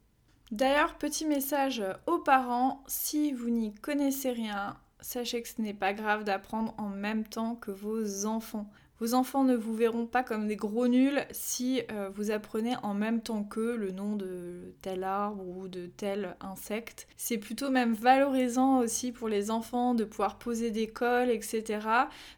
D'ailleurs, 0.50 0.96
petit 0.98 1.24
message 1.24 1.82
aux 2.06 2.18
parents, 2.18 2.82
si 2.86 3.32
vous 3.32 3.50
n'y 3.50 3.74
connaissez 3.74 4.30
rien, 4.30 4.76
sachez 5.00 5.42
que 5.42 5.48
ce 5.48 5.60
n'est 5.60 5.74
pas 5.74 5.92
grave 5.92 6.24
d'apprendre 6.24 6.74
en 6.78 6.88
même 6.88 7.24
temps 7.24 7.56
que 7.56 7.70
vos 7.70 8.26
enfants. 8.26 8.70
Vos 9.04 9.12
enfants 9.12 9.44
ne 9.44 9.54
vous 9.54 9.74
verront 9.74 10.06
pas 10.06 10.22
comme 10.22 10.46
des 10.46 10.56
gros 10.56 10.88
nuls 10.88 11.26
si 11.30 11.82
euh, 11.92 12.08
vous 12.14 12.30
apprenez 12.30 12.74
en 12.82 12.94
même 12.94 13.20
temps 13.20 13.44
qu'eux 13.44 13.76
le 13.76 13.90
nom 13.90 14.16
de 14.16 14.72
tel 14.80 15.04
arbre 15.04 15.46
ou 15.46 15.68
de 15.68 15.84
tel 15.84 16.38
insecte. 16.40 17.06
C'est 17.18 17.36
plutôt 17.36 17.68
même 17.68 17.92
valorisant 17.92 18.78
aussi 18.78 19.12
pour 19.12 19.28
les 19.28 19.50
enfants 19.50 19.94
de 19.94 20.04
pouvoir 20.04 20.38
poser 20.38 20.70
des 20.70 20.86
cols, 20.86 21.28
etc. 21.28 21.86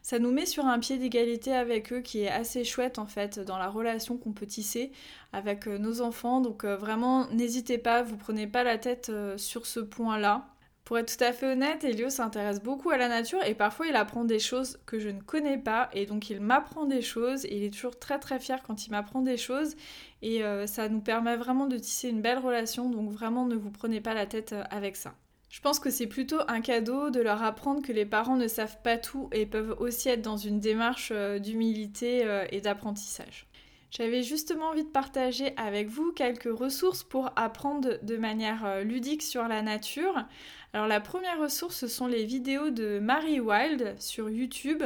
Ça 0.01 0.19
nous 0.19 0.31
met 0.31 0.45
sur 0.45 0.65
un 0.65 0.77
pied 0.79 0.97
d'égalité 0.97 1.53
avec 1.53 1.93
eux 1.93 2.01
qui 2.01 2.23
est 2.23 2.29
assez 2.29 2.65
chouette 2.65 2.99
en 2.99 3.05
fait 3.05 3.39
dans 3.39 3.57
la 3.57 3.69
relation 3.69 4.17
qu'on 4.17 4.33
peut 4.33 4.45
tisser 4.45 4.91
avec 5.31 5.67
euh, 5.69 5.77
nos 5.77 6.01
enfants. 6.01 6.41
Donc 6.41 6.65
euh, 6.65 6.75
vraiment, 6.75 7.29
n'hésitez 7.31 7.77
pas, 7.77 8.03
vous 8.03 8.17
prenez 8.17 8.45
pas 8.45 8.65
la 8.65 8.77
tête 8.77 9.09
sur 9.37 9.65
ce 9.65 9.79
point-là. 9.79 10.45
Pour 10.87 10.97
être 10.97 11.17
tout 11.17 11.23
à 11.25 11.33
fait 11.33 11.51
honnête, 11.51 11.83
Elio 11.83 12.09
s'intéresse 12.09 12.63
beaucoup 12.63 12.91
à 12.91 12.97
la 12.97 13.09
nature 13.09 13.43
et 13.43 13.55
parfois 13.55 13.87
il 13.87 13.95
apprend 13.97 14.23
des 14.23 14.39
choses 14.39 14.79
que 14.85 14.99
je 14.99 15.09
ne 15.09 15.19
connais 15.19 15.57
pas 15.57 15.89
et 15.91 16.05
donc 16.05 16.29
il 16.29 16.39
m'apprend 16.39 16.85
des 16.85 17.01
choses 17.01 17.43
et 17.43 17.57
il 17.57 17.63
est 17.65 17.73
toujours 17.73 17.99
très 17.99 18.19
très 18.19 18.39
fier 18.39 18.63
quand 18.63 18.87
il 18.87 18.91
m'apprend 18.91 19.21
des 19.21 19.35
choses 19.35 19.75
et 20.21 20.45
euh, 20.45 20.65
ça 20.65 20.87
nous 20.87 21.01
permet 21.01 21.35
vraiment 21.35 21.67
de 21.67 21.77
tisser 21.77 22.07
une 22.07 22.21
belle 22.21 22.37
relation 22.37 22.89
donc 22.89 23.11
vraiment 23.11 23.45
ne 23.45 23.57
vous 23.57 23.69
prenez 23.69 23.99
pas 23.99 24.13
la 24.13 24.27
tête 24.27 24.53
euh, 24.53 24.63
avec 24.69 24.95
ça. 24.95 25.13
Je 25.49 25.59
pense 25.59 25.79
que 25.79 25.89
c'est 25.89 26.07
plutôt 26.07 26.39
un 26.47 26.61
cadeau 26.61 27.09
de 27.09 27.19
leur 27.19 27.43
apprendre 27.43 27.81
que 27.81 27.91
les 27.91 28.05
parents 28.05 28.37
ne 28.37 28.47
savent 28.47 28.81
pas 28.81 28.95
tout 28.95 29.27
et 29.33 29.45
peuvent 29.45 29.75
aussi 29.79 30.07
être 30.07 30.21
dans 30.21 30.37
une 30.37 30.61
démarche 30.61 31.11
euh, 31.13 31.37
d'humilité 31.37 32.25
et 32.49 32.61
d'apprentissage. 32.61 33.45
J'avais 33.91 34.23
justement 34.23 34.67
envie 34.67 34.83
de 34.85 34.89
partager 34.89 35.53
avec 35.57 35.89
vous 35.89 36.13
quelques 36.13 36.57
ressources 36.57 37.03
pour 37.03 37.31
apprendre 37.35 37.99
de 38.01 38.17
manière 38.17 38.83
ludique 38.83 39.23
sur 39.23 39.47
la 39.47 39.61
nature. 39.61 40.25
Alors 40.73 40.87
la 40.87 40.99
première 40.99 41.39
ressource, 41.39 41.77
ce 41.77 41.87
sont 41.87 42.07
les 42.07 42.25
vidéos 42.25 42.69
de 42.69 42.99
Marie 42.99 43.39
Wild 43.39 43.95
sur 43.99 44.29
YouTube. 44.29 44.83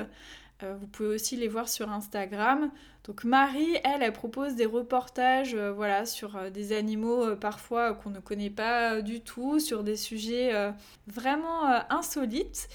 Euh, 0.63 0.75
vous 0.79 0.87
pouvez 0.87 1.09
aussi 1.09 1.35
les 1.35 1.47
voir 1.47 1.67
sur 1.67 1.91
Instagram. 1.91 2.69
Donc 3.05 3.23
Marie, 3.23 3.77
elle, 3.83 4.03
elle 4.03 4.13
propose 4.13 4.55
des 4.55 4.65
reportages 4.67 5.55
euh, 5.55 5.71
voilà, 5.71 6.05
sur 6.05 6.35
euh, 6.35 6.49
des 6.49 6.73
animaux 6.73 7.35
parfois 7.35 7.93
qu'on 7.93 8.11
ne 8.11 8.19
connaît 8.19 8.51
pas 8.51 9.01
du 9.01 9.21
tout, 9.21 9.59
sur 9.59 9.83
des 9.83 9.97
sujets 9.97 10.71
vraiment 11.07 11.65
insolites 11.89 12.69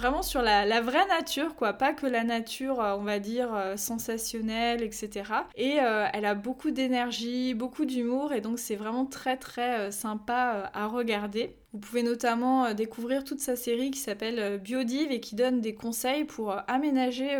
vraiment 0.00 0.22
sur 0.22 0.40
la, 0.42 0.80
vraie 0.80 1.06
nature, 1.06 1.54
quoi, 1.54 1.74
pas 1.74 1.92
que 1.92 2.06
la 2.06 2.24
nature, 2.24 2.78
on 2.78 3.02
va 3.02 3.18
dire, 3.18 3.50
sensationnelle, 3.76 4.82
etc. 4.82 5.32
Et 5.56 5.76
elle 6.12 6.24
a 6.24 6.34
beaucoup 6.34 6.70
d'énergie, 6.70 7.54
beaucoup 7.54 7.84
d'humour, 7.84 8.32
et 8.32 8.40
donc 8.40 8.58
c'est 8.58 8.76
vraiment 8.76 9.04
très 9.04 9.36
très 9.36 9.92
sympa 9.92 10.70
à 10.72 10.86
regarder. 10.86 11.60
Vous 11.72 11.78
pouvez 11.78 12.02
notamment 12.02 12.66
euh, 12.66 12.74
découvrir 12.74 13.22
toute 13.24 13.40
sa 13.40 13.54
série 13.54 13.90
qui 13.90 14.00
s'appelle 14.00 14.38
euh, 14.38 14.58
Biodive 14.58 15.12
et 15.12 15.20
qui 15.20 15.36
donne 15.36 15.60
des 15.60 15.74
conseils 15.74 16.24
pour 16.24 16.50
euh, 16.50 16.60
aménager 16.66 17.38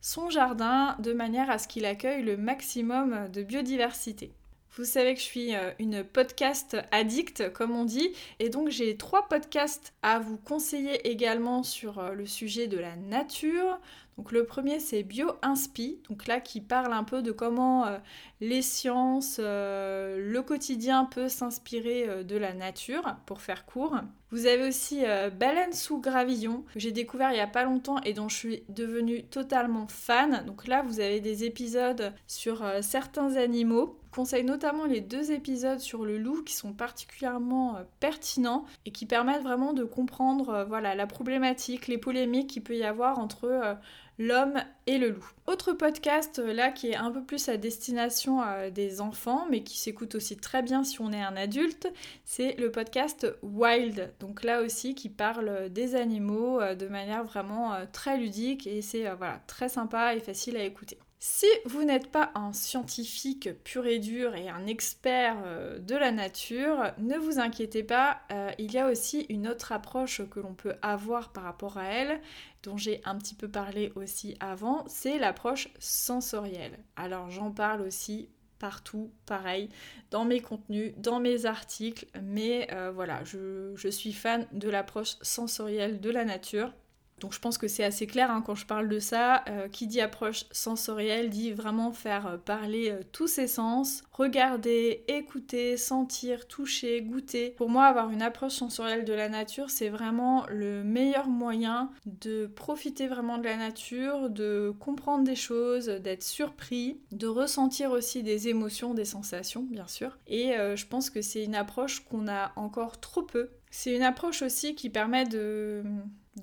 son 0.00 0.30
jardin 0.30 0.96
de 1.00 1.12
manière 1.12 1.50
à 1.50 1.58
ce 1.58 1.68
qu'il 1.68 1.84
accueille 1.84 2.22
le 2.22 2.36
maximum 2.36 3.28
de 3.30 3.42
biodiversité. 3.42 4.32
Vous 4.78 4.84
savez 4.84 5.14
que 5.14 5.20
je 5.20 5.24
suis 5.24 5.54
une 5.80 6.04
podcast 6.04 6.76
addict, 6.92 7.52
comme 7.52 7.72
on 7.72 7.84
dit, 7.84 8.12
et 8.38 8.48
donc 8.48 8.68
j'ai 8.68 8.96
trois 8.96 9.26
podcasts 9.28 9.92
à 10.02 10.20
vous 10.20 10.36
conseiller 10.36 11.08
également 11.10 11.64
sur 11.64 12.00
le 12.14 12.26
sujet 12.26 12.68
de 12.68 12.78
la 12.78 12.94
nature. 12.94 13.80
Donc 14.18 14.32
le 14.32 14.44
premier 14.44 14.80
c'est 14.80 15.04
Bio 15.04 15.30
Inspi, 15.42 16.00
donc 16.10 16.26
là 16.26 16.40
qui 16.40 16.60
parle 16.60 16.92
un 16.92 17.04
peu 17.04 17.22
de 17.22 17.30
comment 17.30 17.86
euh, 17.86 17.98
les 18.40 18.62
sciences, 18.62 19.36
euh, 19.38 20.18
le 20.18 20.42
quotidien 20.42 21.04
peut 21.04 21.28
s'inspirer 21.28 22.08
euh, 22.08 22.22
de 22.24 22.36
la 22.36 22.52
nature, 22.52 23.14
pour 23.26 23.40
faire 23.40 23.64
court. 23.64 23.96
Vous 24.30 24.46
avez 24.46 24.68
aussi 24.68 25.04
Baleine 25.38 25.72
sous 25.72 26.02
gravillon, 26.02 26.62
que 26.74 26.80
j'ai 26.80 26.92
découvert 26.92 27.30
il 27.30 27.36
n'y 27.36 27.40
a 27.40 27.46
pas 27.46 27.64
longtemps 27.64 27.98
et 28.02 28.12
dont 28.12 28.28
je 28.28 28.36
suis 28.36 28.62
devenue 28.68 29.24
totalement 29.24 29.86
fan. 29.88 30.44
Donc 30.46 30.66
là 30.66 30.82
vous 30.82 31.00
avez 31.00 31.20
des 31.20 31.44
épisodes 31.44 32.12
sur 32.26 32.62
certains 32.82 33.36
animaux. 33.36 33.98
Je 34.10 34.16
conseille 34.16 34.44
notamment 34.44 34.84
les 34.84 35.00
deux 35.00 35.32
épisodes 35.32 35.80
sur 35.80 36.04
le 36.04 36.18
loup 36.18 36.42
qui 36.42 36.54
sont 36.54 36.74
particulièrement 36.74 37.78
pertinents 38.00 38.66
et 38.84 38.90
qui 38.90 39.06
permettent 39.06 39.44
vraiment 39.44 39.72
de 39.72 39.84
comprendre 39.84 40.66
voilà, 40.68 40.94
la 40.94 41.06
problématique, 41.06 41.86
les 41.86 41.96
polémiques 41.96 42.50
qu'il 42.50 42.62
peut 42.62 42.76
y 42.76 42.84
avoir 42.84 43.18
entre 43.18 43.78
L'homme 44.20 44.60
et 44.88 44.98
le 44.98 45.10
loup. 45.10 45.30
Autre 45.46 45.72
podcast 45.72 46.40
euh, 46.40 46.52
là 46.52 46.72
qui 46.72 46.88
est 46.88 46.96
un 46.96 47.12
peu 47.12 47.22
plus 47.22 47.48
à 47.48 47.56
destination 47.56 48.42
euh, 48.42 48.68
des 48.68 49.00
enfants 49.00 49.46
mais 49.48 49.62
qui 49.62 49.78
s'écoute 49.78 50.16
aussi 50.16 50.36
très 50.36 50.60
bien 50.60 50.82
si 50.82 51.00
on 51.00 51.12
est 51.12 51.22
un 51.22 51.36
adulte, 51.36 51.86
c'est 52.24 52.56
le 52.58 52.72
podcast 52.72 53.32
Wild. 53.42 54.12
Donc 54.18 54.42
là 54.42 54.60
aussi 54.62 54.96
qui 54.96 55.08
parle 55.08 55.68
des 55.70 55.94
animaux 55.94 56.60
euh, 56.60 56.74
de 56.74 56.88
manière 56.88 57.22
vraiment 57.22 57.76
très 57.92 58.18
ludique 58.18 58.66
et 58.66 58.82
c'est 58.82 59.08
voilà, 59.14 59.40
très 59.46 59.68
sympa 59.68 60.16
et 60.16 60.20
facile 60.20 60.56
à 60.56 60.64
écouter. 60.64 60.98
Si 61.20 61.46
vous 61.64 61.82
n'êtes 61.82 62.12
pas 62.12 62.30
un 62.36 62.52
scientifique 62.52 63.48
pur 63.64 63.86
et 63.86 63.98
dur 63.98 64.36
et 64.36 64.48
un 64.48 64.68
expert 64.68 65.36
euh, 65.44 65.80
de 65.80 65.96
la 65.96 66.12
nature, 66.12 66.92
ne 66.98 67.16
vous 67.16 67.40
inquiétez 67.40 67.82
pas, 67.82 68.20
euh, 68.30 68.52
il 68.58 68.72
y 68.72 68.78
a 68.78 68.88
aussi 68.88 69.26
une 69.28 69.48
autre 69.48 69.72
approche 69.72 70.22
que 70.30 70.38
l'on 70.38 70.54
peut 70.54 70.76
avoir 70.80 71.32
par 71.32 71.42
rapport 71.42 71.76
à 71.76 71.86
elle, 71.86 72.20
dont 72.62 72.76
j'ai 72.76 73.00
un 73.04 73.16
petit 73.16 73.34
peu 73.34 73.48
parlé 73.48 73.90
aussi 73.96 74.36
avant, 74.38 74.84
c'est 74.86 75.18
l'approche 75.18 75.70
sensorielle. 75.80 76.78
Alors 76.94 77.30
j'en 77.30 77.50
parle 77.50 77.80
aussi 77.80 78.28
partout, 78.60 79.10
pareil, 79.26 79.70
dans 80.12 80.24
mes 80.24 80.40
contenus, 80.40 80.94
dans 80.98 81.18
mes 81.18 81.46
articles, 81.46 82.06
mais 82.22 82.68
euh, 82.72 82.92
voilà, 82.92 83.24
je 83.24 83.88
suis 83.90 84.12
fan 84.12 84.46
de 84.52 84.68
l'approche 84.68 85.16
sensorielle 85.22 86.00
de 86.00 86.10
la 86.10 86.24
nature. 86.24 86.72
Donc 87.20 87.32
je 87.32 87.40
pense 87.40 87.58
que 87.58 87.68
c'est 87.68 87.84
assez 87.84 88.06
clair 88.06 88.30
hein, 88.30 88.42
quand 88.44 88.54
je 88.54 88.66
parle 88.66 88.88
de 88.88 88.98
ça. 88.98 89.44
Euh, 89.48 89.68
qui 89.68 89.86
dit 89.86 90.00
approche 90.00 90.44
sensorielle 90.50 91.30
dit 91.30 91.52
vraiment 91.52 91.92
faire 91.92 92.26
euh, 92.26 92.36
parler 92.36 92.90
euh, 92.90 93.00
tous 93.12 93.26
ses 93.26 93.46
sens, 93.46 94.02
regarder, 94.12 95.04
écouter, 95.08 95.76
sentir, 95.76 96.46
toucher, 96.46 97.02
goûter. 97.02 97.50
Pour 97.56 97.68
moi, 97.68 97.86
avoir 97.86 98.10
une 98.10 98.22
approche 98.22 98.54
sensorielle 98.54 99.04
de 99.04 99.12
la 99.12 99.28
nature, 99.28 99.70
c'est 99.70 99.88
vraiment 99.88 100.44
le 100.48 100.82
meilleur 100.84 101.28
moyen 101.28 101.90
de 102.06 102.46
profiter 102.46 103.06
vraiment 103.06 103.38
de 103.38 103.44
la 103.44 103.56
nature, 103.56 104.30
de 104.30 104.72
comprendre 104.78 105.24
des 105.24 105.36
choses, 105.36 105.86
d'être 105.86 106.24
surpris, 106.24 107.00
de 107.12 107.26
ressentir 107.26 107.90
aussi 107.90 108.22
des 108.22 108.48
émotions, 108.48 108.94
des 108.94 109.04
sensations, 109.04 109.62
bien 109.62 109.86
sûr. 109.86 110.18
Et 110.26 110.54
je 110.74 110.86
pense 110.86 111.10
que 111.10 111.22
c'est 111.22 111.44
une 111.44 111.54
approche 111.54 112.00
qu'on 112.00 112.28
a 112.28 112.52
encore 112.56 113.00
trop 113.00 113.22
peu. 113.22 113.50
C'est 113.70 113.94
une 113.94 114.02
approche 114.02 114.42
aussi 114.42 114.74
qui 114.74 114.90
permet 114.90 115.24
de 115.24 115.82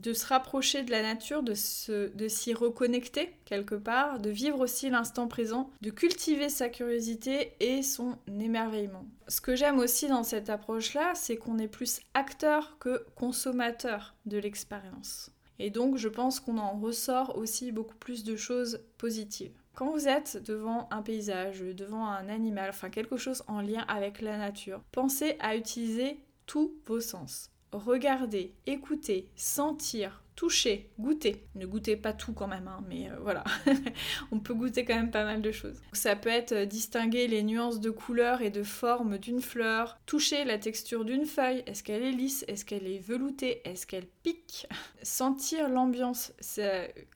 de 0.01 0.13
se 0.13 0.25
rapprocher 0.25 0.83
de 0.83 0.91
la 0.91 1.01
nature, 1.01 1.43
de, 1.43 1.53
de 2.15 2.27
s'y 2.27 2.53
reconnecter 2.53 3.33
quelque 3.45 3.75
part, 3.75 4.19
de 4.19 4.29
vivre 4.29 4.59
aussi 4.59 4.89
l'instant 4.89 5.27
présent, 5.27 5.69
de 5.81 5.89
cultiver 5.89 6.49
sa 6.49 6.69
curiosité 6.69 7.53
et 7.59 7.83
son 7.83 8.17
émerveillement. 8.27 9.05
Ce 9.27 9.41
que 9.41 9.55
j'aime 9.55 9.79
aussi 9.79 10.07
dans 10.07 10.23
cette 10.23 10.49
approche-là, 10.49 11.13
c'est 11.15 11.37
qu'on 11.37 11.57
est 11.57 11.67
plus 11.67 11.99
acteur 12.13 12.77
que 12.79 13.05
consommateur 13.15 14.15
de 14.25 14.37
l'expérience. 14.37 15.31
Et 15.59 15.69
donc 15.69 15.97
je 15.97 16.09
pense 16.09 16.39
qu'on 16.39 16.57
en 16.57 16.79
ressort 16.79 17.37
aussi 17.37 17.71
beaucoup 17.71 17.95
plus 17.95 18.23
de 18.23 18.35
choses 18.35 18.81
positives. 18.97 19.53
Quand 19.73 19.91
vous 19.91 20.07
êtes 20.07 20.41
devant 20.43 20.87
un 20.91 21.01
paysage, 21.01 21.59
devant 21.59 22.07
un 22.07 22.29
animal, 22.29 22.69
enfin 22.69 22.89
quelque 22.89 23.17
chose 23.17 23.43
en 23.47 23.61
lien 23.61 23.85
avec 23.87 24.21
la 24.21 24.37
nature, 24.37 24.81
pensez 24.91 25.35
à 25.39 25.55
utiliser 25.55 26.19
tous 26.45 26.73
vos 26.85 27.01
sens 27.01 27.49
regarder, 27.71 28.53
écouter, 28.65 29.29
sentir, 29.35 30.23
toucher, 30.35 30.89
goûter. 30.99 31.45
Ne 31.55 31.65
goûtez 31.65 31.95
pas 31.95 32.13
tout 32.13 32.33
quand 32.33 32.47
même, 32.47 32.67
hein, 32.67 32.83
mais 32.87 33.09
euh, 33.09 33.15
voilà, 33.21 33.43
on 34.31 34.39
peut 34.39 34.53
goûter 34.53 34.83
quand 34.83 34.95
même 34.95 35.11
pas 35.11 35.23
mal 35.23 35.41
de 35.41 35.51
choses. 35.51 35.81
Ça 35.93 36.15
peut 36.15 36.29
être 36.29 36.51
euh, 36.51 36.65
distinguer 36.65 37.27
les 37.27 37.43
nuances 37.43 37.79
de 37.79 37.89
couleur 37.89 38.41
et 38.41 38.49
de 38.49 38.63
forme 38.63 39.17
d'une 39.17 39.41
fleur, 39.41 39.97
toucher 40.05 40.43
la 40.43 40.57
texture 40.57 41.05
d'une 41.05 41.25
feuille, 41.25 41.63
est-ce 41.67 41.83
qu'elle 41.83 42.03
est 42.03 42.11
lisse, 42.11 42.43
est-ce 42.47 42.65
qu'elle 42.65 42.87
est 42.87 42.99
veloutée, 42.99 43.61
est-ce 43.67 43.87
qu'elle 43.87 44.07
pique, 44.23 44.67
sentir 45.03 45.69
l'ambiance. 45.69 46.33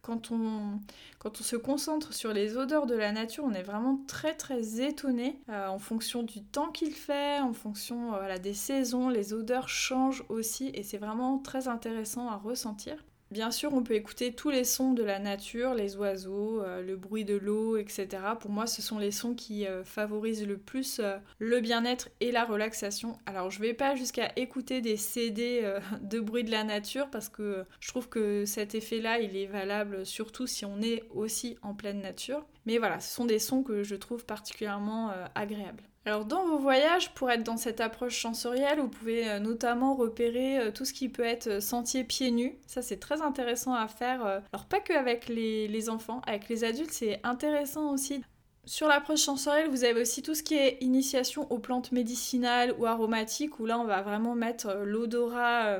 Quand 0.01 0.31
on, 0.31 0.79
quand 1.19 1.39
on 1.39 1.43
se 1.43 1.55
concentre 1.55 2.13
sur 2.13 2.34
les 2.34 2.58
odeurs 2.58 2.86
de 2.86 2.95
la 2.95 3.12
nature, 3.12 3.43
on 3.45 3.53
est 3.53 3.63
vraiment 3.63 3.99
très 4.08 4.34
très 4.34 4.82
étonné 4.82 5.41
euh, 5.49 5.67
en 5.67 5.77
fonction 5.77 6.23
du 6.23 6.41
temps 6.43 6.71
qu'il 6.71 6.93
fait, 6.93 7.39
en 7.41 7.53
fonction 7.53 8.13
des 8.41 8.53
saisons, 8.53 9.10
les 9.10 9.34
odeurs 9.34 9.69
changent 9.69 10.23
aussi 10.29 10.71
et 10.73 10.84
c'est 10.84 10.97
vraiment 10.97 11.38
très 11.38 11.67
intéressant 11.67 12.29
à 12.29 12.38
ressentir. 12.38 13.03
Bien 13.31 13.51
sûr, 13.51 13.73
on 13.73 13.83
peut 13.83 13.93
écouter 13.93 14.33
tous 14.33 14.49
les 14.49 14.63
sons 14.63 14.93
de 14.93 15.03
la 15.03 15.19
nature, 15.19 15.75
les 15.75 15.95
oiseaux, 15.97 16.63
euh, 16.63 16.81
le 16.81 16.95
bruit 16.95 17.25
de 17.25 17.35
l'eau, 17.35 17.77
etc. 17.77 18.07
Pour 18.39 18.49
moi, 18.49 18.65
ce 18.65 18.81
sont 18.81 18.97
les 18.97 19.11
sons 19.11 19.35
qui 19.35 19.67
euh, 19.67 19.83
favorisent 19.83 20.47
le 20.47 20.57
plus 20.57 20.99
euh, 20.99 21.17
le 21.37 21.59
bien-être 21.59 22.09
et 22.21 22.31
la 22.31 22.43
relaxation. 22.43 23.19
Alors, 23.27 23.51
je 23.51 23.59
vais 23.59 23.75
pas 23.75 23.95
jusqu'à 23.95 24.31
écouter 24.35 24.81
des 24.81 24.97
CD 24.97 25.61
de 26.01 26.19
bruit 26.19 26.43
de 26.43 26.49
la 26.49 26.63
nature 26.63 27.11
parce 27.11 27.29
que 27.29 27.65
je 27.79 27.87
trouve 27.87 28.09
que 28.09 28.45
cet 28.45 28.73
effet-là, 28.73 29.19
il 29.19 29.37
est 29.37 29.45
valable 29.45 30.07
surtout 30.07 30.47
si 30.47 30.65
on 30.65 30.81
est 30.81 31.03
aussi 31.11 31.55
en 31.61 31.75
pleine 31.75 32.01
nature. 32.01 32.43
Mais 32.65 32.79
voilà, 32.79 32.99
ce 32.99 33.13
sont 33.13 33.25
des 33.25 33.39
sons 33.39 33.61
que 33.61 33.83
je 33.83 33.95
trouve 33.95 34.25
particulièrement 34.25 35.11
agréables. 35.35 35.88
Alors 36.05 36.25
dans 36.25 36.45
vos 36.47 36.57
voyages, 36.57 37.13
pour 37.13 37.29
être 37.29 37.43
dans 37.43 37.57
cette 37.57 37.81
approche 37.81 38.21
sensorielle, 38.21 38.79
vous 38.79 38.88
pouvez 38.88 39.29
euh, 39.29 39.39
notamment 39.39 39.95
repérer 39.95 40.57
euh, 40.57 40.71
tout 40.71 40.85
ce 40.85 40.93
qui 40.93 41.09
peut 41.09 41.23
être 41.23 41.47
euh, 41.47 41.59
sentier 41.59 42.03
pieds 42.03 42.31
nus. 42.31 42.57
Ça 42.67 42.81
c'est 42.81 42.99
très 42.99 43.21
intéressant 43.21 43.73
à 43.73 43.88
faire. 43.88 44.21
Alors 44.53 44.65
pas 44.69 44.79
que 44.79 44.93
avec 44.93 45.27
les, 45.27 45.67
les 45.67 45.89
enfants, 45.89 46.21
avec 46.25 46.47
les 46.47 46.63
adultes 46.63 46.91
c'est 46.91 47.19
intéressant 47.23 47.91
aussi. 47.91 48.23
Sur 48.65 48.88
l'approche 48.88 49.19
sensorielle, 49.19 49.69
vous 49.69 49.83
avez 49.83 50.01
aussi 50.01 50.21
tout 50.21 50.35
ce 50.35 50.43
qui 50.43 50.55
est 50.55 50.77
initiation 50.81 51.51
aux 51.51 51.59
plantes 51.59 51.91
médicinales 51.91 52.73
ou 52.77 52.85
aromatiques, 52.85 53.59
où 53.59 53.65
là 53.65 53.79
on 53.79 53.85
va 53.85 54.01
vraiment 54.01 54.35
mettre 54.35 54.83
l'odorat 54.83 55.79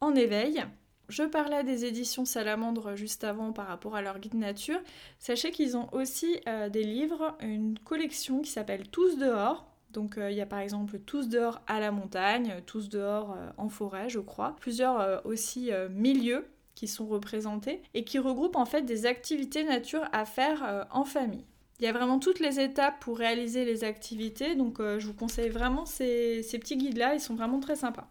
en 0.00 0.14
éveil. 0.14 0.64
Je 1.10 1.24
parlais 1.24 1.64
des 1.64 1.84
éditions 1.84 2.24
Salamandre 2.24 2.94
juste 2.94 3.24
avant 3.24 3.52
par 3.52 3.66
rapport 3.66 3.96
à 3.96 4.02
leur 4.02 4.20
guide 4.20 4.34
nature. 4.34 4.78
Sachez 5.18 5.50
qu'ils 5.50 5.76
ont 5.76 5.88
aussi 5.92 6.40
euh, 6.46 6.68
des 6.68 6.84
livres, 6.84 7.36
une 7.40 7.76
collection 7.80 8.40
qui 8.42 8.50
s'appelle 8.50 8.88
Tous 8.88 9.18
dehors. 9.18 9.66
Donc 9.90 10.18
euh, 10.18 10.30
il 10.30 10.36
y 10.36 10.40
a 10.40 10.46
par 10.46 10.60
exemple 10.60 11.00
Tous 11.00 11.28
dehors 11.28 11.62
à 11.66 11.80
la 11.80 11.90
montagne, 11.90 12.62
Tous 12.64 12.88
dehors 12.88 13.32
euh, 13.32 13.50
en 13.56 13.68
forêt, 13.68 14.08
je 14.08 14.20
crois. 14.20 14.54
Plusieurs 14.60 15.26
aussi 15.26 15.70
milieux 15.90 16.46
qui 16.76 16.86
sont 16.86 17.08
représentés 17.08 17.82
et 17.92 18.04
qui 18.04 18.20
regroupent 18.20 18.56
en 18.56 18.64
fait 18.64 18.82
des 18.82 19.04
activités 19.04 19.64
nature 19.64 20.04
à 20.12 20.24
faire 20.24 20.86
en 20.92 21.04
famille. 21.04 21.44
Il 21.80 21.86
y 21.86 21.88
a 21.88 21.92
vraiment 21.92 22.20
toutes 22.20 22.38
les 22.38 22.60
étapes 22.60 23.00
pour 23.00 23.18
réaliser 23.18 23.64
les 23.64 23.82
activités, 23.82 24.54
donc 24.54 24.78
je 24.80 25.06
vous 25.06 25.14
conseille 25.14 25.48
vraiment 25.48 25.86
ces 25.86 26.44
petits 26.52 26.76
guides-là, 26.76 27.14
ils 27.14 27.20
sont 27.20 27.34
vraiment 27.34 27.58
très 27.58 27.76
sympas. 27.76 28.08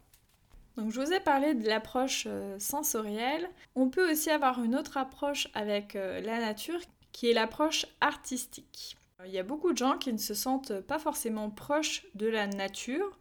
Donc 0.79 0.91
je 0.91 1.01
vous 1.01 1.11
ai 1.11 1.19
parlé 1.19 1.55
de 1.55 1.67
l'approche 1.67 2.23
euh, 2.25 2.57
sensorielle. 2.57 3.49
On 3.75 3.89
peut 3.89 4.09
aussi 4.09 4.29
avoir 4.29 4.63
une 4.63 4.77
autre 4.77 4.95
approche 4.95 5.49
avec 5.53 5.97
euh, 5.97 6.21
la 6.21 6.39
nature 6.39 6.79
qui 7.11 7.29
est 7.29 7.33
l'approche 7.33 7.85
artistique. 7.99 8.95
Il 9.25 9.31
y 9.31 9.39
a 9.39 9.43
beaucoup 9.43 9.73
de 9.73 9.77
gens 9.77 9.97
qui 9.97 10.13
ne 10.13 10.17
se 10.17 10.33
sentent 10.33 10.79
pas 10.79 10.97
forcément 10.97 11.49
proches 11.49 12.05
de 12.15 12.27
la 12.27 12.47
nature 12.47 13.19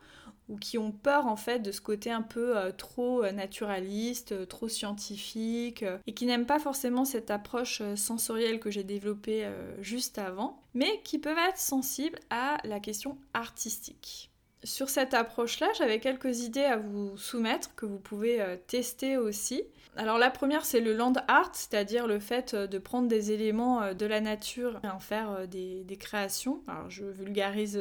ou 0.49 0.57
qui 0.57 0.79
ont 0.79 0.93
peur 0.93 1.27
en 1.27 1.35
fait 1.35 1.59
de 1.59 1.73
ce 1.73 1.81
côté 1.81 2.13
un 2.13 2.23
peu 2.23 2.57
euh, 2.57 2.71
trop 2.71 3.29
naturaliste, 3.33 4.47
trop 4.47 4.69
scientifique 4.69 5.85
et 6.07 6.15
qui 6.15 6.27
n'aiment 6.27 6.47
pas 6.47 6.61
forcément 6.61 7.05
cette 7.05 7.33
approche 7.33 7.83
sensorielle 7.97 8.61
que 8.61 8.71
j'ai 8.71 8.85
développée 8.85 9.51
juste 9.81 10.19
avant, 10.19 10.63
mais 10.75 11.01
qui 11.03 11.19
peuvent 11.19 11.37
être 11.49 11.59
sensibles 11.59 12.21
à 12.31 12.59
la 12.63 12.79
question 12.79 13.19
artistique. 13.35 14.31
Sur 14.65 14.89
cette 14.89 15.15
approche-là, 15.15 15.69
j'avais 15.79 16.01
quelques 16.01 16.41
idées 16.41 16.65
à 16.65 16.77
vous 16.79 17.17
soumettre 17.17 17.77
que 17.77 17.87
vous 17.87 18.01
pouvez 18.01 18.41
euh, 18.41 18.57
tester 18.67 19.17
aussi. 19.17 19.63
Alors 19.97 20.19
la 20.19 20.31
première, 20.31 20.65
c'est 20.65 20.81
le 20.81 20.95
land 20.95 21.13
art, 21.29 21.51
c'est-à-dire 21.53 22.09
le 22.09 22.19
fait 22.19 22.55
euh, 22.55 22.67
de 22.67 22.79
prendre 22.79 23.07
des 23.07 23.31
éléments 23.31 23.81
euh, 23.83 23.95
de 23.95 24.05
la 24.05 24.21
nature 24.21 24.81
et 24.83 24.89
en 24.89 24.99
faire 24.99 25.47
des, 25.47 25.85
créations. 26.01 26.61
Alors 26.67 26.91
je 26.91 27.05
vulgarise 27.05 27.81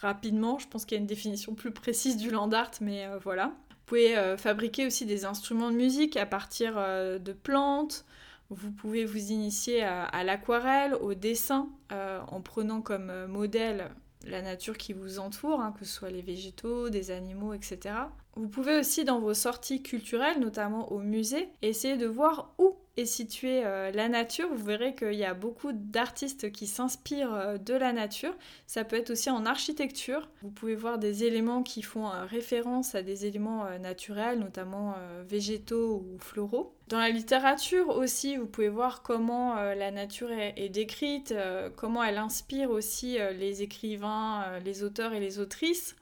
rapidement, 0.00 0.58
je 0.58 0.68
pense 0.68 0.84
qu'il 0.84 0.96
y 0.96 0.98
a 0.98 1.00
une 1.00 1.06
définition 1.06 1.54
plus 1.54 1.70
précise 1.70 2.18
du 2.18 2.30
land 2.30 2.50
art, 2.52 2.72
mais 2.80 3.06
voilà. 3.22 3.46
Vous 3.70 3.96
pouvez 3.98 4.36
fabriquer 4.38 4.86
aussi 4.86 5.04
des 5.04 5.26
instruments 5.26 5.70
de 5.70 5.76
musique 5.76 6.16
à 6.16 6.24
partir 6.24 6.76
de 6.76 7.32
plantes. 7.32 8.06
Vous 8.48 8.70
pouvez 8.70 9.04
vous 9.04 9.32
initier 9.32 9.82
à 9.82 10.24
l'aquarelle, 10.24 10.94
au 10.94 11.12
dessin, 11.12 11.68
en 11.90 12.40
prenant 12.40 12.80
comme 12.80 13.26
modèle 13.26 13.90
la 14.26 14.42
nature 14.42 14.76
qui 14.76 14.92
vous 14.92 15.18
entoure, 15.18 15.60
hein, 15.60 15.74
que 15.78 15.84
ce 15.84 15.92
soit 15.92 16.10
les 16.10 16.22
végétaux, 16.22 16.90
des 16.90 17.10
animaux, 17.10 17.54
etc. 17.54 17.94
Vous 18.34 18.48
pouvez 18.48 18.78
aussi 18.78 19.04
dans 19.04 19.20
vos 19.20 19.34
sorties 19.34 19.82
culturelles, 19.82 20.40
notamment 20.40 20.90
au 20.92 20.98
musée, 20.98 21.48
essayer 21.62 21.96
de 21.96 22.06
voir 22.06 22.54
où 22.58 22.76
est 22.96 23.06
située 23.06 23.64
euh, 23.64 23.90
la 23.90 24.08
nature. 24.08 24.48
Vous 24.52 24.64
verrez 24.64 24.94
qu'il 24.94 25.14
y 25.14 25.24
a 25.24 25.34
beaucoup 25.34 25.72
d'artistes 25.72 26.52
qui 26.52 26.66
s'inspirent 26.66 27.34
euh, 27.34 27.58
de 27.58 27.74
la 27.74 27.92
nature. 27.92 28.34
Ça 28.66 28.84
peut 28.84 28.96
être 28.96 29.10
aussi 29.10 29.30
en 29.30 29.46
architecture. 29.46 30.28
Vous 30.42 30.50
pouvez 30.50 30.74
voir 30.74 30.98
des 30.98 31.24
éléments 31.24 31.62
qui 31.62 31.82
font 31.82 32.08
euh, 32.08 32.24
référence 32.24 32.94
à 32.94 33.02
des 33.02 33.26
éléments 33.26 33.66
naturels, 33.78 34.38
notamment 34.38 34.94
végétaux 35.26 36.04
ou 36.04 36.18
floraux. 36.18 36.74
Dans 36.88 36.98
la 36.98 37.10
littérature 37.10 37.88
aussi, 37.88 38.36
vous 38.36 38.46
pouvez 38.46 38.68
voir 38.68 39.02
comment 39.02 39.54
la 39.54 39.90
nature 39.90 40.30
est, 40.30 40.68
décrite, 40.68 41.34
comment 41.76 42.02
elle 42.02 42.18
inspire 42.18 42.70
aussi 42.70 43.18
les 43.38 43.62
écrivains, 43.62 44.58
les 44.64 44.82
auteurs 44.82 45.12
et 45.12 45.20
les 45.20 45.38
autrices. 45.38 45.96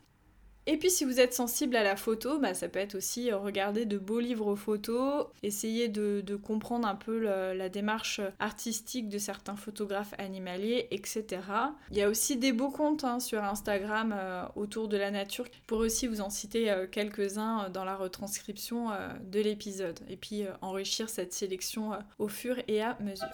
Et 0.66 0.76
puis 0.76 0.90
si 0.90 1.04
vous 1.04 1.20
êtes 1.20 1.32
sensible 1.32 1.74
à 1.74 1.82
la 1.82 1.96
photo, 1.96 2.38
bah, 2.38 2.54
ça 2.54 2.68
peut 2.68 2.78
être 2.78 2.94
aussi 2.94 3.30
euh, 3.30 3.38
regarder 3.38 3.86
de 3.86 3.98
beaux 3.98 4.20
livres 4.20 4.54
photos, 4.56 5.26
essayer 5.42 5.88
de, 5.88 6.22
comprendre 6.36 6.86
un 6.86 6.94
peu 6.94 7.18
la, 7.18 7.68
démarche 7.68 8.20
artistique 8.38 9.08
de 9.08 9.18
certains 9.18 9.56
photographes 9.56 10.14
animaliers, 10.18 10.88
etc. 10.90 11.42
Il 11.90 11.96
y 11.96 12.02
a 12.02 12.08
aussi 12.08 12.36
des 12.36 12.52
beaux 12.52 12.70
comptes 12.70 13.04
hein, 13.04 13.20
sur 13.20 13.42
Instagram 13.42 14.14
euh, 14.16 14.44
autour 14.56 14.88
de 14.88 14.96
la 14.96 15.10
nature. 15.10 15.44
Je 15.52 15.58
pourrais 15.66 15.86
aussi 15.86 16.06
vous 16.06 16.20
en 16.20 16.30
citer 16.30 16.70
euh, 16.70 16.86
quelques-uns 16.90 17.68
dans 17.70 17.84
la 17.84 17.96
retranscription 17.96 18.90
de 19.24 19.40
l'épisode. 19.40 20.00
Et 20.08 20.16
puis 20.16 20.44
enrichir 20.60 21.08
cette 21.08 21.32
sélection 21.32 21.92
au 22.18 22.28
fur 22.28 22.56
et 22.68 22.82
à 22.82 22.96
mesure. 23.00 23.28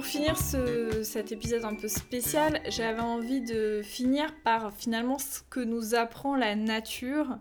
Pour 0.00 0.06
finir 0.06 0.38
cet 0.38 1.30
épisode 1.30 1.62
un 1.66 1.74
peu 1.74 1.86
spécial, 1.86 2.62
j'avais 2.70 3.02
envie 3.02 3.42
de 3.42 3.82
finir 3.84 4.34
par 4.42 4.72
finalement 4.72 5.18
ce 5.18 5.40
que 5.50 5.60
nous 5.60 5.94
apprend 5.94 6.36
la 6.36 6.56
nature. 6.56 7.36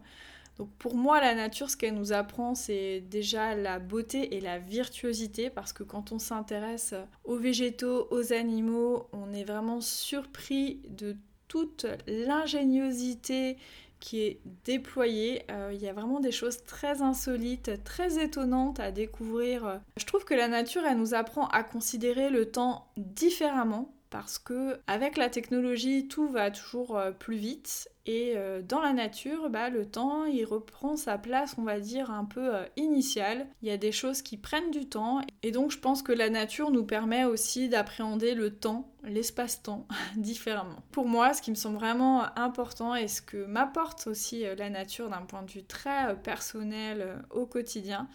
Donc 0.58 0.68
pour 0.78 0.94
moi, 0.94 1.22
la 1.22 1.36
nature, 1.36 1.70
ce 1.70 1.78
qu'elle 1.78 1.94
nous 1.94 2.12
apprend, 2.12 2.56
c'est 2.56 3.00
déjà 3.00 3.56
la 3.56 3.80
beauté 3.80 4.36
et 4.36 4.42
la 4.42 4.60
virtuosité, 4.60 5.50
parce 5.50 5.72
que 5.72 5.84
quand 5.84 6.12
on 6.12 6.20
s'intéresse 6.20 6.94
aux 7.24 7.38
végétaux, 7.38 8.10
aux 8.12 8.34
animaux, 8.34 9.08
on 9.14 9.32
est 9.32 9.46
vraiment 9.46 9.80
surpris 9.80 10.82
de 10.90 11.16
toute 11.48 11.86
l'ingéniosité 12.08 13.56
qui 14.00 14.22
est 14.22 14.40
déployé. 14.66 15.44
Euh, 15.52 15.72
il 15.74 15.82
y 15.82 15.88
a 15.88 15.94
vraiment 15.94 16.20
des 16.20 16.32
choses 16.32 16.64
très 16.64 17.02
insolites, 17.02 17.84
très 17.84 18.24
étonnantes 18.24 18.80
à 18.80 18.92
découvrir. 18.92 19.82
Je 19.98 20.06
trouve 20.06 20.26
que 20.26 20.34
la 20.34 20.48
nature, 20.48 20.84
elle 20.86 20.98
nous 20.98 21.14
apprend 21.14 21.48
à 21.48 21.64
considérer 21.64 22.30
le 22.30 22.50
temps 22.50 22.88
différemment 22.98 23.94
parce 24.10 24.40
que 24.40 24.80
avec 24.88 25.18
la 25.18 25.30
technologie, 25.30 26.08
tout 26.08 26.28
va 26.28 26.50
toujours 26.50 26.98
euh, 26.98 27.12
plus 27.12 27.38
vite 27.38 27.90
et 28.06 28.34
euh, 28.36 28.64
dans 28.64 28.82
la 28.82 28.92
nature, 28.92 29.52
bah, 29.52 29.70
le 29.70 29.86
temps, 29.86 30.26
il 30.26 30.44
reprend 30.46 30.98
sa 30.98 31.20
place, 31.20 31.56
on 31.60 31.64
va 31.64 31.80
dire, 31.80 32.10
un 32.10 32.26
peu 32.26 32.56
euh, 32.56 32.66
initiale. 32.76 33.48
Il 33.62 33.68
y 33.68 33.72
a 33.72 33.78
des 33.78 33.92
choses 33.92 34.24
qui 34.24 34.38
prennent 34.38 34.72
du 34.72 34.90
temps 34.90 35.22
et 35.44 35.52
donc 35.52 35.70
je 35.70 35.78
pense 35.78 36.02
que 36.02 36.12
la 36.12 36.32
nature 36.32 36.72
nous 36.72 36.84
permet 36.84 37.26
aussi 37.26 37.70
d'appréhender 37.70 38.34
le 38.34 38.56
temps, 38.56 38.90
l'espace-temps 39.04 39.88
différemment. 40.16 40.82
Pour 40.92 41.08
moi, 41.08 41.34
ce 41.34 41.44
qui 41.44 41.52
me 41.52 41.56
semble 41.56 41.78
vraiment 41.78 42.26
important 42.38 42.96
et 42.96 43.08
ce 43.08 43.22
que 43.22 43.46
m'apporte 43.46 44.08
aussi 44.08 44.44
la 44.58 44.72
nature 44.72 45.10
d'un 45.10 45.22
point 45.22 45.44
de 45.44 45.52
vue 45.52 45.64
très 45.64 46.20
personnel 46.20 47.24
au 47.30 47.46
quotidien, 47.46 48.08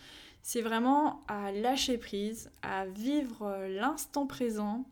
c'est 0.42 0.61
vraiment 0.61 1.22
à 1.28 1.52
lâcher 1.52 1.98
prise, 1.98 2.50
à 2.62 2.85
vivre 2.87 3.66
l'instant 3.68 4.26
présent, 4.26 4.85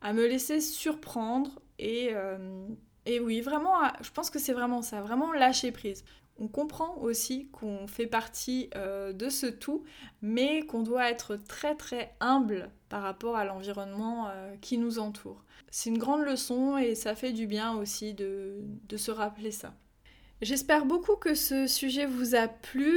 à 0.00 0.12
me 0.12 0.26
laisser 0.26 0.60
surprendre 0.60 1.60
et, 1.78 2.10
euh, 2.12 2.38
oui, 3.22 3.40
vraiment, 3.40 3.74
je 4.02 4.10
pense 4.10 4.30
que 4.30 4.38
c'est 4.38 4.52
vraiment 4.52 4.82
ça, 4.82 5.00
vraiment 5.00 5.32
lâcher 5.32 5.72
prise. 5.72 6.04
On 6.38 6.48
comprend 6.48 6.96
aussi 6.98 7.48
qu'on 7.48 7.86
fait 7.86 8.06
partie 8.06 8.70
euh, 8.74 9.12
de 9.12 9.28
ce 9.28 9.46
tout, 9.46 9.84
mais 10.22 10.62
qu'on 10.62 10.82
doit 10.82 11.10
être 11.10 11.36
très 11.36 11.74
très 11.74 12.14
humble 12.20 12.70
par 12.88 13.02
rapport 13.02 13.36
à 13.36 13.44
l'environnement 13.44 14.28
euh, 14.28 14.54
qui 14.60 14.78
nous 14.78 14.98
entoure. 14.98 15.44
C'est 15.70 15.90
une 15.90 15.98
grande 15.98 16.22
leçon 16.22 16.78
et 16.78 16.94
ça 16.94 17.14
fait 17.14 17.32
du 17.32 17.46
bien 17.46 17.74
aussi 17.76 18.14
de, 18.14 18.60
de 18.88 18.96
se 18.96 19.10
rappeler 19.10 19.50
ça. 19.50 19.74
J'espère 20.42 20.86
beaucoup 20.86 21.16
que 21.16 21.34
ce 21.34 21.66
sujet 21.66 22.06
vous 22.06 22.34
a 22.34 22.48
plu. 22.48 22.96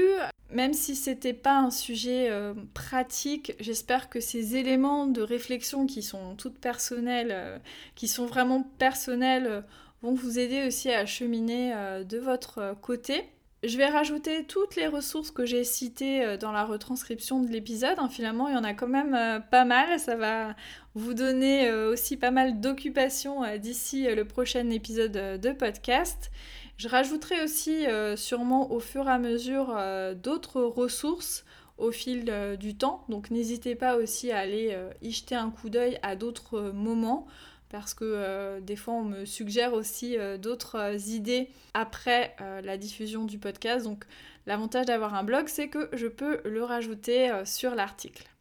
Même 0.50 0.74
si 0.74 0.96
c'était 0.96 1.34
pas 1.34 1.58
un 1.58 1.72
sujet 1.72 2.30
euh, 2.30 2.54
pratique, 2.74 3.54
j'espère 3.60 4.10
que 4.10 4.20
ces 4.20 4.56
éléments 4.56 5.08
de 5.08 5.22
réflexion 5.22 5.88
qui 5.88 6.04
sont 6.04 6.36
toutes 6.36 6.60
personnelles, 6.60 7.32
euh, 7.32 7.58
qui 7.96 8.08
sont 8.08 8.28
vraiment 8.28 8.64
personnels, 8.78 9.48
euh, 9.48 9.62
vont 10.04 10.14
vous 10.14 10.38
aider 10.38 10.66
aussi 10.68 10.92
à 10.92 11.06
cheminer 11.06 11.74
de 12.06 12.18
votre 12.18 12.76
côté. 12.82 13.24
Je 13.64 13.78
vais 13.78 13.88
rajouter 13.88 14.44
toutes 14.44 14.76
les 14.76 14.88
ressources 14.88 15.32
que 15.32 15.46
j'ai 15.46 15.64
citées 15.64 16.36
dans 16.42 16.52
la 16.52 16.66
retranscription 16.66 17.40
de 17.40 17.48
l'épisode. 17.48 17.96
Hein, 17.98 18.10
finalement, 18.10 18.50
il 18.50 18.54
y 18.54 18.58
en 18.58 18.66
a 18.66 18.74
quand 18.74 18.90
même 18.90 19.42
pas 19.50 19.64
mal. 19.64 19.98
Ça 20.02 20.18
va 20.18 20.58
vous 20.94 21.14
donner 21.14 21.72
aussi 21.72 22.18
pas 22.18 22.32
mal 22.32 22.60
d'occupations 22.60 23.44
d'ici 23.60 24.14
le 24.14 24.26
prochain 24.26 24.70
épisode 24.72 25.40
de 25.40 25.52
podcast. 25.54 26.32
Je 26.78 26.88
rajouterai 26.88 27.44
aussi 27.44 27.86
euh, 27.86 28.16
sûrement 28.16 28.72
au 28.72 28.80
fur 28.80 29.08
et 29.08 29.12
à 29.12 29.20
mesure 29.20 29.74
euh, 29.78 30.16
d'autres 30.16 30.62
ressources 30.62 31.46
au 31.78 31.92
fil 31.92 32.26
euh, 32.30 32.56
du 32.56 32.76
temps. 32.76 33.06
Donc 33.10 33.32
n'hésitez 33.32 33.76
pas 33.76 33.96
aussi 33.96 34.32
à 34.32 34.40
aller 34.40 34.78
y 35.02 35.12
jeter 35.12 35.36
un 35.36 35.50
coup 35.50 35.70
d'œil 35.70 36.00
à 36.02 36.16
d'autres 36.16 36.72
moments 36.72 37.28
parce 37.70 37.96
que 37.96 38.60
des 38.60 38.76
fois 38.76 38.94
on 38.94 39.04
me 39.04 39.26
suggère 39.26 39.74
aussi 39.74 40.16
d'autres 40.38 41.10
idées 41.10 41.50
après 41.74 42.36
la 42.64 42.78
diffusion 42.78 43.26
du 43.26 43.40
podcast. 43.40 43.86
Donc 43.86 44.06
l'avantage 44.46 44.86
d'avoir 44.86 45.16
un 45.16 45.24
blog, 45.24 45.48
c'est 45.48 45.70
que 45.70 45.90
je 45.94 46.06
peux 46.06 46.40
le 46.46 46.64
rajouter 46.64 47.32
sur 47.46 47.74
l'article. 47.74 48.33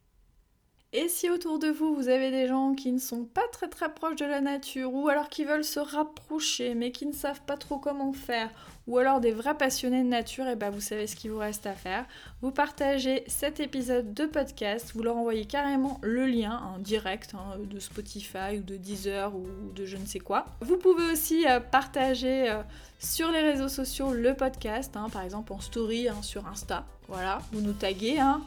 Et 0.95 1.07
si 1.07 1.27
autour 1.27 1.57
de 1.57 1.69
vous, 1.69 1.95
vous 1.95 2.07
avez 2.07 2.29
des 2.29 2.47
gens 2.47 2.75
qui 2.75 2.91
ne 2.91 2.99
sont 2.99 3.25
pas 3.25 3.47
très 3.51 3.67
très 3.67 3.91
proches 3.91 4.17
de 4.17 4.25
la 4.25 4.41
nature, 4.41 4.93
ou 4.93 5.07
alors 5.09 5.27
qui 5.27 5.43
veulent 5.43 5.63
se 5.63 5.79
rapprocher, 5.79 6.75
mais 6.75 6.91
qui 6.91 7.07
ne 7.07 7.13
savent 7.13 7.41
pas 7.41 7.57
trop 7.57 7.79
comment 7.79 8.13
faire, 8.13 8.51
ou 8.85 8.99
alors 8.99 9.19
des 9.19 9.31
vrais 9.31 9.57
passionnés 9.57 10.03
de 10.03 10.07
nature, 10.07 10.45
et 10.45 10.51
eh 10.51 10.55
ben 10.55 10.69
vous 10.69 10.81
savez 10.81 11.07
ce 11.07 11.15
qu'il 11.15 11.31
vous 11.31 11.39
reste 11.39 11.65
à 11.65 11.73
faire. 11.73 12.05
Vous 12.43 12.51
partagez 12.51 13.23
cet 13.25 13.59
épisode 13.59 14.13
de 14.13 14.27
podcast, 14.27 14.91
vous 14.93 15.01
leur 15.01 15.17
envoyez 15.17 15.45
carrément 15.45 15.99
le 16.03 16.27
lien 16.27 16.61
en 16.75 16.77
direct 16.77 17.33
hein, 17.33 17.57
de 17.57 17.79
Spotify 17.79 18.59
ou 18.59 18.61
de 18.61 18.77
Deezer 18.77 19.35
ou 19.35 19.47
de 19.73 19.85
je 19.85 19.97
ne 19.97 20.05
sais 20.05 20.19
quoi. 20.19 20.45
Vous 20.61 20.77
pouvez 20.77 21.11
aussi 21.11 21.47
euh, 21.47 21.59
partager 21.59 22.51
euh, 22.51 22.61
sur 22.99 23.31
les 23.31 23.41
réseaux 23.41 23.67
sociaux 23.67 24.13
le 24.13 24.35
podcast, 24.35 24.95
hein, 24.95 25.09
par 25.11 25.23
exemple 25.23 25.53
en 25.53 25.59
story 25.59 26.07
hein, 26.07 26.21
sur 26.21 26.45
Insta. 26.45 26.85
Voilà, 27.07 27.41
vous 27.51 27.61
nous 27.61 27.73
taguez, 27.73 28.19
hein, 28.19 28.41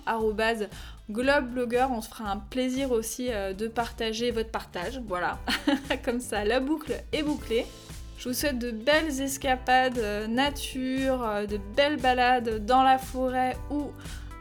globblogger, 1.11 1.87
on 1.91 2.01
se 2.01 2.09
fera 2.09 2.31
un 2.31 2.39
plaisir 2.39 2.91
aussi 2.91 3.29
euh, 3.31 3.53
de 3.53 3.69
partager 3.69 4.31
votre 4.31 4.51
partage. 4.51 5.01
Voilà, 5.07 5.39
comme 6.05 6.21
ça 6.21 6.45
la 6.45 6.61
boucle 6.61 6.93
est 7.13 7.23
bouclée. 7.23 7.67
Je 8.19 8.29
vous 8.29 8.35
souhaite 8.35 8.59
de 8.59 8.71
belles 8.71 9.21
escapades 9.21 9.99
euh, 9.99 10.27
nature, 10.27 11.23
euh, 11.23 11.47
de 11.47 11.59
belles 11.77 12.01
balades 12.01 12.65
dans 12.65 12.83
la 12.83 12.99
forêt 12.99 13.57
ou 13.71 13.93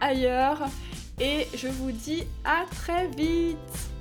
ailleurs. 0.01 0.67
Et 1.19 1.47
je 1.55 1.67
vous 1.67 1.91
dis 1.91 2.23
à 2.43 2.65
très 2.73 3.07
vite 3.07 3.94